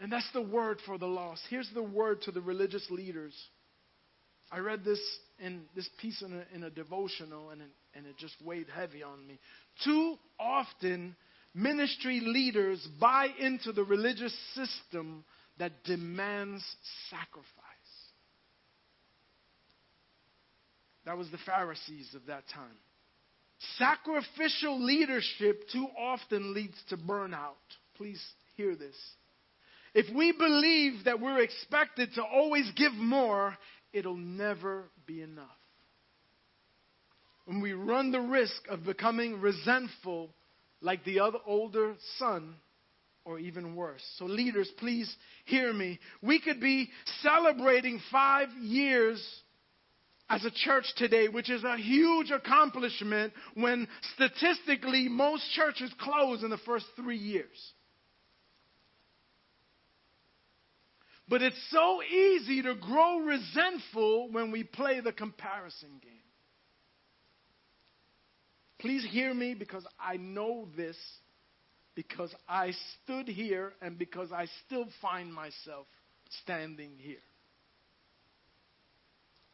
[0.00, 1.42] And that's the word for the lost.
[1.48, 3.34] Here's the word to the religious leaders.
[4.52, 5.00] I read this
[5.40, 9.02] in this piece in a, in a devotional and it, and it just weighed heavy
[9.02, 9.38] on me.
[9.84, 11.16] Too often,
[11.56, 15.24] ministry leaders buy into the religious system
[15.58, 16.62] that demands
[17.08, 17.46] sacrifice.
[21.06, 22.76] That was the Pharisees of that time.
[23.78, 27.54] Sacrificial leadership too often leads to burnout.
[27.96, 28.22] Please
[28.56, 28.96] hear this.
[29.94, 33.56] If we believe that we're expected to always give more,
[33.94, 35.46] it'll never be enough.
[37.46, 40.34] When we run the risk of becoming resentful
[40.86, 42.54] like the other older son,
[43.24, 44.04] or even worse.
[44.18, 45.12] So, leaders, please
[45.44, 45.98] hear me.
[46.22, 46.88] We could be
[47.22, 49.20] celebrating five years
[50.30, 56.50] as a church today, which is a huge accomplishment when statistically most churches close in
[56.50, 57.72] the first three years.
[61.28, 66.25] But it's so easy to grow resentful when we play the comparison game.
[68.86, 70.96] Please hear me because I know this,
[71.96, 72.70] because I
[73.02, 75.88] stood here and because I still find myself
[76.44, 77.18] standing here.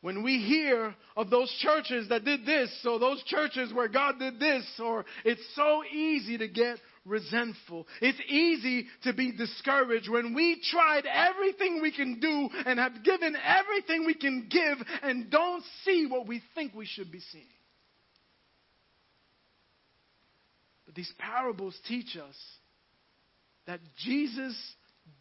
[0.02, 4.38] When we hear of those churches that did this, or those churches where God did
[4.38, 6.76] this, or it's so easy to get
[7.06, 7.86] resentful.
[8.02, 13.34] It's easy to be discouraged when we tried everything we can do and have given
[13.42, 17.46] everything we can give and don't see what we think we should be seeing.
[20.92, 22.36] But these parables teach us
[23.66, 24.54] that Jesus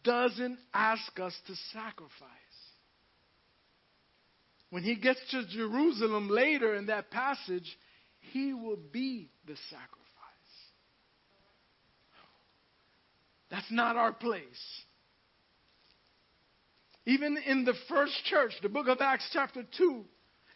[0.04, 2.28] doesn't ask us to sacrifice.
[4.68, 7.64] When he gets to Jerusalem later in that passage,
[8.32, 9.88] he will be the sacrifice.
[13.50, 14.42] That's not our place.
[17.06, 20.04] Even in the first church, the book of Acts, chapter 2,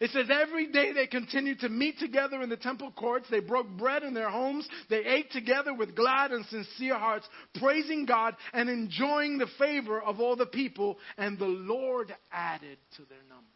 [0.00, 3.26] it says every day they continued to meet together in the temple courts.
[3.30, 4.68] They broke bread in their homes.
[4.90, 10.20] They ate together with glad and sincere hearts, praising God and enjoying the favor of
[10.20, 10.98] all the people.
[11.16, 13.46] And the Lord added to their number.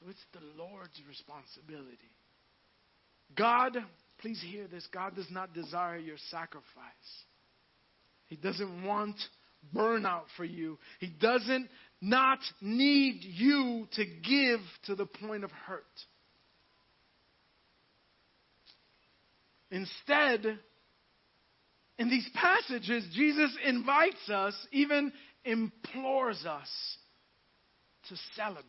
[0.00, 2.10] So it's the Lord's responsibility.
[3.36, 3.76] God,
[4.18, 6.64] please hear this God does not desire your sacrifice.
[8.26, 9.16] He doesn't want
[9.74, 10.78] burnout for you.
[11.00, 11.68] He doesn't
[12.00, 15.84] not need you to give to the point of hurt.
[19.70, 20.58] Instead,
[21.98, 25.12] in these passages, Jesus invites us, even
[25.44, 26.68] implores us
[28.08, 28.64] to celebrate.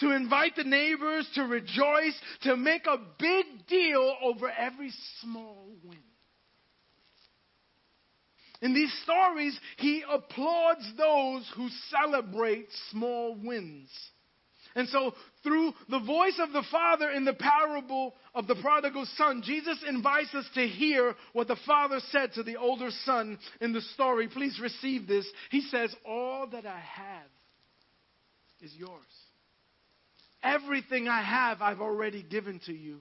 [0.00, 5.98] To invite the neighbors to rejoice, to make a big deal over every small win.
[8.62, 13.90] In these stories, he applauds those who celebrate small wins.
[14.74, 15.12] And so,
[15.42, 20.32] through the voice of the Father in the parable of the prodigal son, Jesus invites
[20.34, 24.28] us to hear what the Father said to the older son in the story.
[24.28, 25.26] Please receive this.
[25.50, 27.28] He says, All that I have
[28.62, 29.02] is yours.
[30.42, 33.00] Everything I have, I've already given to you.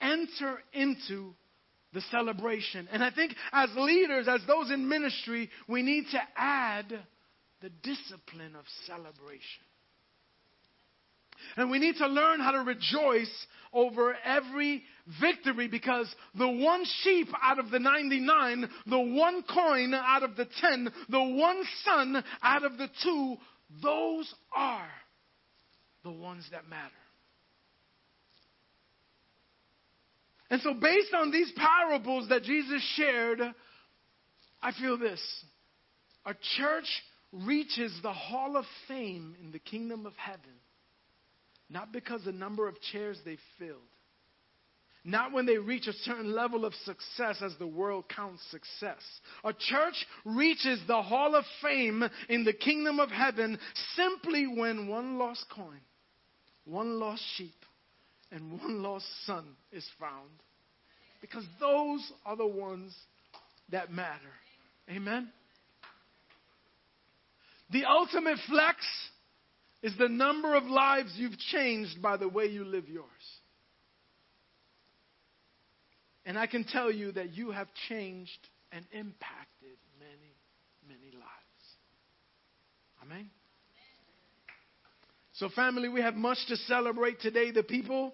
[0.00, 1.34] Enter into
[1.92, 2.88] the celebration.
[2.92, 6.86] And I think as leaders, as those in ministry, we need to add
[7.60, 9.64] the discipline of celebration.
[11.56, 14.82] And we need to learn how to rejoice over every
[15.20, 20.46] victory because the one sheep out of the 99, the one coin out of the
[20.60, 23.36] 10, the one son out of the two,
[23.82, 24.88] those are
[26.04, 26.90] the ones that matter.
[30.50, 33.40] And so, based on these parables that Jesus shared,
[34.60, 35.20] I feel this.
[36.26, 36.86] A church
[37.32, 40.60] reaches the hall of fame in the kingdom of heaven
[41.70, 43.78] not because the number of chairs they filled,
[45.04, 49.00] not when they reach a certain level of success as the world counts success.
[49.44, 49.94] A church
[50.24, 53.58] reaches the hall of fame in the kingdom of heaven
[53.94, 55.80] simply when one lost coin,
[56.64, 57.54] one lost sheep,
[58.30, 60.30] and one lost son is found.
[61.20, 62.94] Because those are the ones
[63.70, 64.32] that matter.
[64.88, 65.28] Amen?
[67.70, 68.78] The ultimate flex
[69.82, 73.06] is the number of lives you've changed by the way you live yours.
[76.24, 78.30] And I can tell you that you have changed
[78.72, 80.36] and impacted many,
[80.86, 81.26] many lives.
[83.02, 83.30] Amen?
[85.34, 87.50] So, family, we have much to celebrate today.
[87.50, 88.12] The people,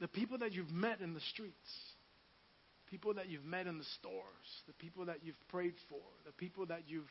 [0.00, 1.54] the people that you've met in the streets,
[2.90, 4.24] people that you've met in the stores,
[4.66, 7.04] the people that you've prayed for, the people that you've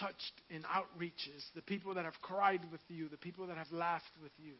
[0.00, 4.04] touched in outreaches, the people that have cried with you, the people that have laughed
[4.22, 4.54] with you.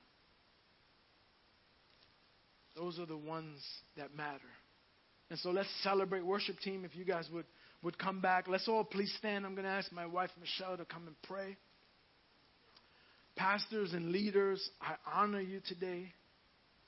[2.76, 3.58] Those are the ones
[3.96, 4.40] that matter.
[5.30, 7.46] And so let's celebrate worship team if you guys would,
[7.82, 8.46] would come back.
[8.46, 9.44] Let's all please stand.
[9.44, 11.56] I'm going to ask my wife Michelle to come and pray.
[13.34, 16.12] Pastors and leaders, I honor you today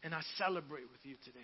[0.02, 1.38] and I celebrate with you today.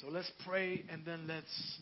[0.00, 1.78] So let's pray and then let's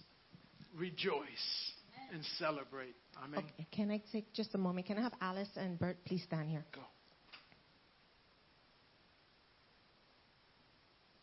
[0.76, 1.72] rejoice
[2.12, 2.94] and celebrate.
[3.22, 3.40] Amen.
[3.40, 4.86] Okay, can I take just a moment?
[4.86, 6.64] Can I have Alice and Bert please stand here?
[6.74, 6.82] Go.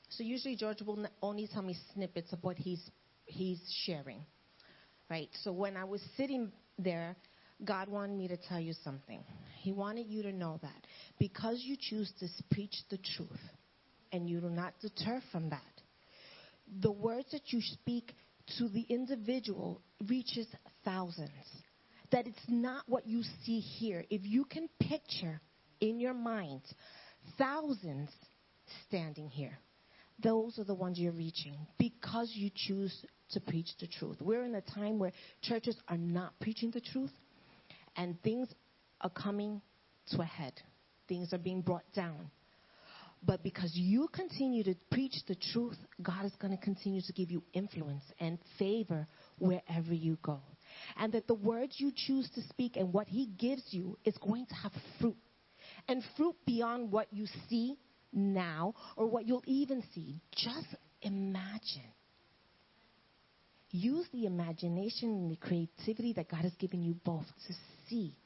[0.10, 2.82] So usually George will only tell me snippets of what he's
[3.26, 4.26] he's sharing,
[5.10, 5.30] right?
[5.44, 7.16] So when I was sitting there,
[7.64, 9.24] God wanted me to tell you something.
[9.62, 10.88] He wanted you to know that
[11.20, 13.40] because you choose to preach the truth,
[14.12, 15.62] and you do not deter from that,
[16.82, 18.14] the words that you speak
[18.58, 20.48] to the individual reaches
[20.84, 21.30] thousands.
[22.12, 24.04] That it's not what you see here.
[24.10, 25.40] If you can picture
[25.80, 26.62] in your mind
[27.38, 28.10] thousands
[28.88, 29.60] standing here,
[30.22, 32.94] those are the ones you're reaching because you choose
[33.32, 34.18] to preach the truth.
[34.20, 35.12] We're in a time where
[35.44, 37.12] churches are not preaching the truth
[38.00, 38.48] and things
[39.02, 39.62] are coming
[40.12, 40.54] to a head.
[41.10, 42.32] Things are being brought down.
[43.22, 47.30] But because you continue to preach the truth, God is going to continue to give
[47.30, 49.06] you influence and favor
[49.38, 50.40] wherever you go.
[50.96, 54.46] And that the words you choose to speak and what He gives you is going
[54.46, 54.72] to have
[55.02, 55.18] fruit.
[55.90, 57.76] And fruit beyond what you see
[58.14, 60.22] now or what you'll even see.
[60.32, 60.68] Just
[61.02, 61.92] imagine.
[63.72, 67.54] Use the imagination and the creativity that God has given you both to
[67.88, 68.18] see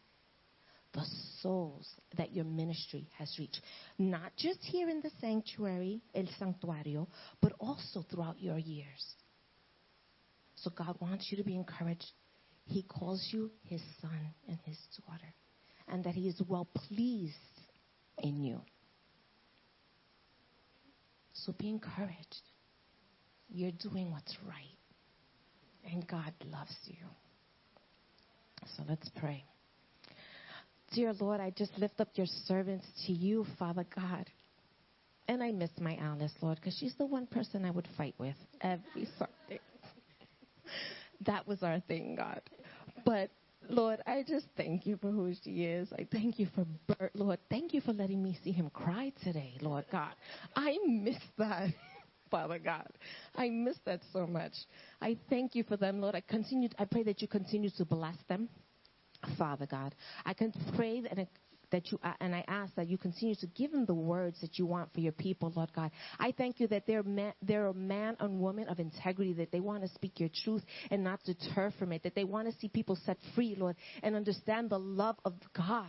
[0.94, 1.06] the
[1.42, 1.88] souls
[2.18, 3.60] that your ministry has reached.
[3.98, 7.08] Not just here in the sanctuary, El Santuario,
[7.42, 9.16] but also throughout your years.
[10.56, 12.06] So God wants you to be encouraged.
[12.66, 15.34] He calls you his son and his daughter,
[15.90, 17.36] and that he is well pleased
[18.20, 18.62] in you.
[21.34, 22.42] So be encouraged.
[23.50, 24.78] You're doing what's right,
[25.92, 27.06] and God loves you.
[28.78, 29.44] So let's pray.
[30.94, 34.30] Dear Lord, I just lift up your servants to you, Father God.
[35.28, 38.36] And I miss my Alice, Lord, because she's the one person I would fight with
[38.62, 39.60] every Sunday.
[41.26, 42.42] that was our thing, God.
[43.06, 43.32] But
[43.70, 45.92] Lord, I just thank you for who she is.
[45.94, 47.40] I thank you for Bert, Lord.
[47.50, 50.14] Thank you for letting me see him cry today, Lord God.
[50.56, 51.70] I miss that.
[52.34, 52.90] Father God.
[53.36, 54.54] I miss that so much.
[55.00, 56.16] I thank you for them, Lord.
[56.16, 58.50] I continue I pray that you continue to bless them.
[59.38, 59.94] Father God.
[60.26, 61.28] I can pray that,
[61.72, 64.58] that you, uh, and I ask that you continue to give them the words that
[64.58, 65.92] you want for your people, Lord God.
[66.20, 69.60] I thank you that they're, man, they're a man and woman of integrity, that they
[69.60, 72.68] want to speak your truth and not deter from it, that they want to see
[72.68, 75.88] people set free, Lord, and understand the love of God.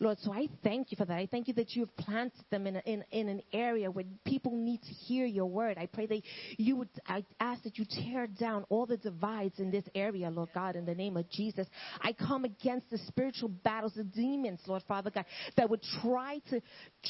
[0.00, 1.16] Lord, so I thank you for that.
[1.16, 4.04] I thank you that you have planted them in, a, in, in an area where
[4.24, 5.78] people need to hear your word.
[5.78, 6.22] I pray that
[6.56, 10.50] you would, I ask that you tear down all the divides in this area, Lord
[10.54, 11.66] God, in the name of Jesus.
[12.00, 15.24] I come against the spiritual battles, the demons, Lord Father God,
[15.56, 16.60] that would try to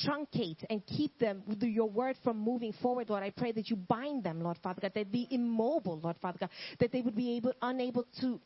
[0.06, 3.22] truncate and keep them, your word from moving forward, Lord.
[3.22, 6.50] I pray that you bind them, Lord Father God, that be immobile, Lord Father God,
[6.80, 8.40] that they would be able, unable to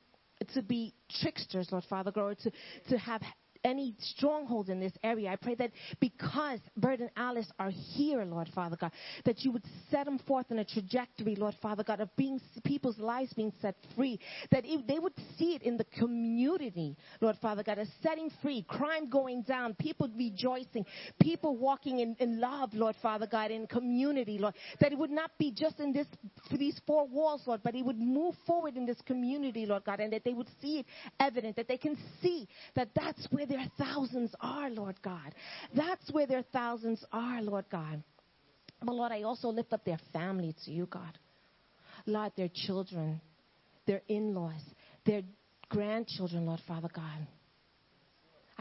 [0.55, 2.51] to be tricksters, Lord Father God, to,
[2.91, 3.23] to have
[3.65, 5.31] any strongholds in this area.
[5.31, 5.71] I pray that
[6.01, 8.93] because Bert and Alice are here, Lord Father God,
[9.25, 12.99] that you would set them forth in a trajectory, Lord Father God, of being people's
[12.99, 14.19] lives being set free.
[14.51, 18.63] That if they would see it in the community, Lord Father God, as setting free,
[18.63, 20.85] crime going down, people rejoicing,
[21.21, 24.55] people walking in, in love, Lord Father God, in community, Lord.
[24.81, 26.07] That it would not be just in this
[26.51, 30.13] these four walls, Lord, but it would move forward in this community, Lord God, and
[30.13, 30.87] that they would see it
[31.21, 35.35] evident, that they can see that that's where their thousands are, Lord God.
[35.75, 38.03] That's where their thousands are, Lord God.
[38.83, 41.19] But Lord, I also lift up their family to you, God.
[42.07, 43.21] Lord, their children,
[43.87, 44.63] their in laws,
[45.05, 45.21] their
[45.69, 47.27] grandchildren, Lord Father God.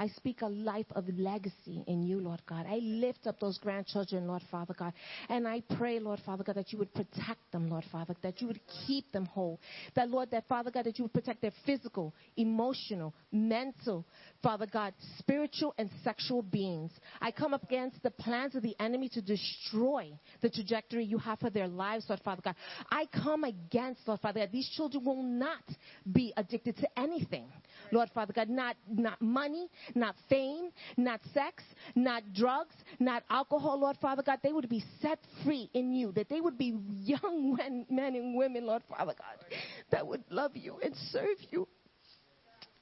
[0.02, 2.66] I speak a life of legacy in you, Lord God.
[2.68, 4.94] I lift up those grandchildren, Lord Father God.
[5.30, 8.48] And I pray, Lord Father God, that you would protect them, Lord Father, that you
[8.48, 9.60] would keep them whole.
[9.94, 14.04] That, Lord, that Father God, that you would protect their physical, emotional, mental,
[14.42, 16.90] Father God, spiritual and sexual beings.
[17.22, 20.12] I come up against the plans of the enemy to destroy
[20.42, 22.56] the trajectory you have for their lives, Lord Father God.
[22.90, 25.62] I come against, Lord Father God, these children will not
[26.12, 27.46] be addicted to anything.
[27.92, 31.64] Lord Father God, not, not money, not fame, not sex,
[31.96, 34.40] not drugs, not alcohol, Lord Father God.
[34.44, 37.56] They would be set free in you, that they would be young
[37.90, 39.58] men, and women, Lord Father God,
[39.92, 41.68] that would love you and serve you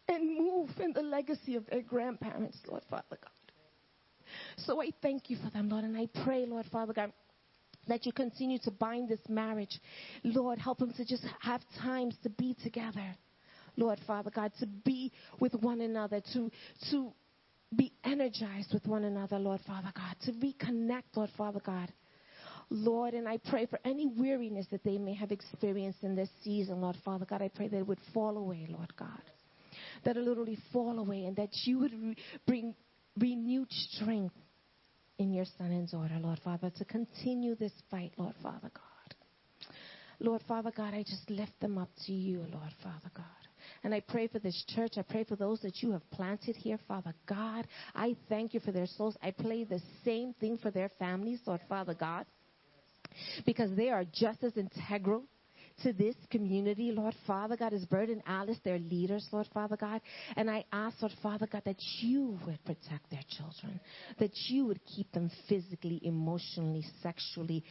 [0.08, 3.30] and move in the legacy of their grandparents, Lord Father God.
[4.58, 7.12] So I thank you for them, Lord, and I pray, Lord Father God,
[7.88, 9.80] that you continue to bind this marriage.
[10.24, 13.16] Lord, help them to just have times to be together.
[13.80, 16.52] Lord Father God, to be with one another, to,
[16.92, 17.14] to
[17.76, 21.92] be energized with one another, Lord Father God, to reconnect, Lord Father God.
[22.70, 26.82] Lord, and I pray for any weariness that they may have experienced in this season,
[26.82, 27.42] Lord Father God.
[27.42, 29.22] I pray that it would fall away, Lord God.
[30.04, 32.16] That it literally fall away and that you would re-
[32.46, 32.76] bring
[33.18, 34.36] renewed strength
[35.18, 39.16] in your son and daughter, Lord Father, to continue this fight, Lord Father God.
[40.20, 43.39] Lord Father God, I just lift them up to you, Lord Father God.
[43.84, 44.94] And I pray for this church.
[44.98, 47.68] I pray for those that you have planted here, Father God.
[47.96, 49.18] I thank you for their souls.
[49.22, 52.26] I pray the same thing for their families, Lord Father God,
[53.46, 55.24] because they are just as integral
[55.84, 60.02] to this community, Lord Father God, as and Alice, their leaders, Lord Father God.
[60.36, 63.80] And I ask, Lord Father God, that you would protect their children,
[64.20, 67.64] that you would keep them physically, emotionally, sexually,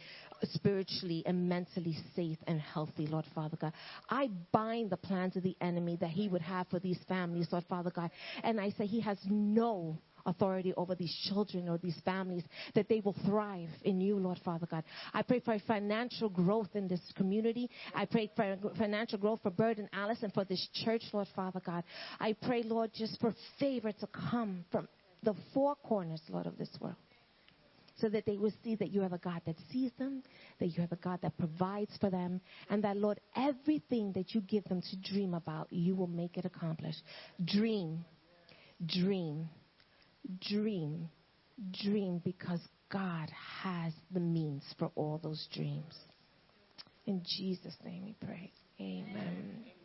[0.43, 3.73] spiritually, and mentally safe and healthy, Lord Father God.
[4.09, 7.65] I bind the plans of the enemy that he would have for these families, Lord
[7.69, 8.11] Father God.
[8.43, 9.97] And I say he has no
[10.29, 12.43] authority over these children or these families,
[12.75, 14.83] that they will thrive in you, Lord Father God.
[15.13, 17.69] I pray for financial growth in this community.
[17.93, 21.61] I pray for financial growth for Bert and Alice and for this church, Lord Father
[21.65, 21.83] God.
[22.19, 24.87] I pray, Lord, just for favor to come from
[25.23, 26.95] the four corners, Lord, of this world.
[27.99, 30.23] So that they will see that you are the God that sees them,
[30.59, 32.39] that you have a God that provides for them,
[32.69, 36.45] and that, Lord, everything that you give them to dream about, you will make it
[36.45, 36.95] accomplish.
[37.43, 38.05] Dream,
[38.85, 39.49] dream,
[40.41, 41.09] dream,
[41.83, 43.29] dream because God
[43.63, 45.93] has the means for all those dreams.
[47.05, 48.51] In Jesus' name we pray.
[48.79, 49.63] Amen.
[49.63, 49.78] Pueblo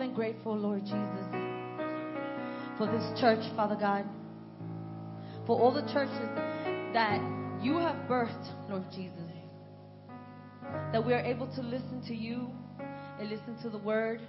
[0.00, 1.26] than grateful, Lord Jesus,
[2.78, 4.06] for this church, Father God,
[5.46, 6.28] for all the churches
[6.94, 7.20] that
[7.62, 9.12] you have birthed, Lord Jesus,
[10.90, 12.48] that we are able to listen to you
[13.18, 14.22] and listen to the word,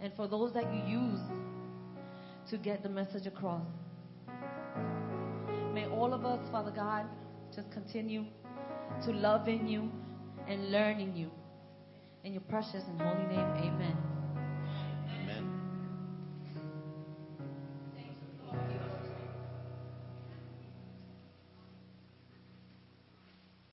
[0.00, 1.20] and for those that you use
[2.48, 3.66] to get the message across.
[5.74, 7.04] May all of us, Father God,
[7.54, 8.24] just continue
[9.04, 9.90] to love in you
[10.48, 11.30] and learn in you.
[12.24, 14.07] In your precious and holy name, amen.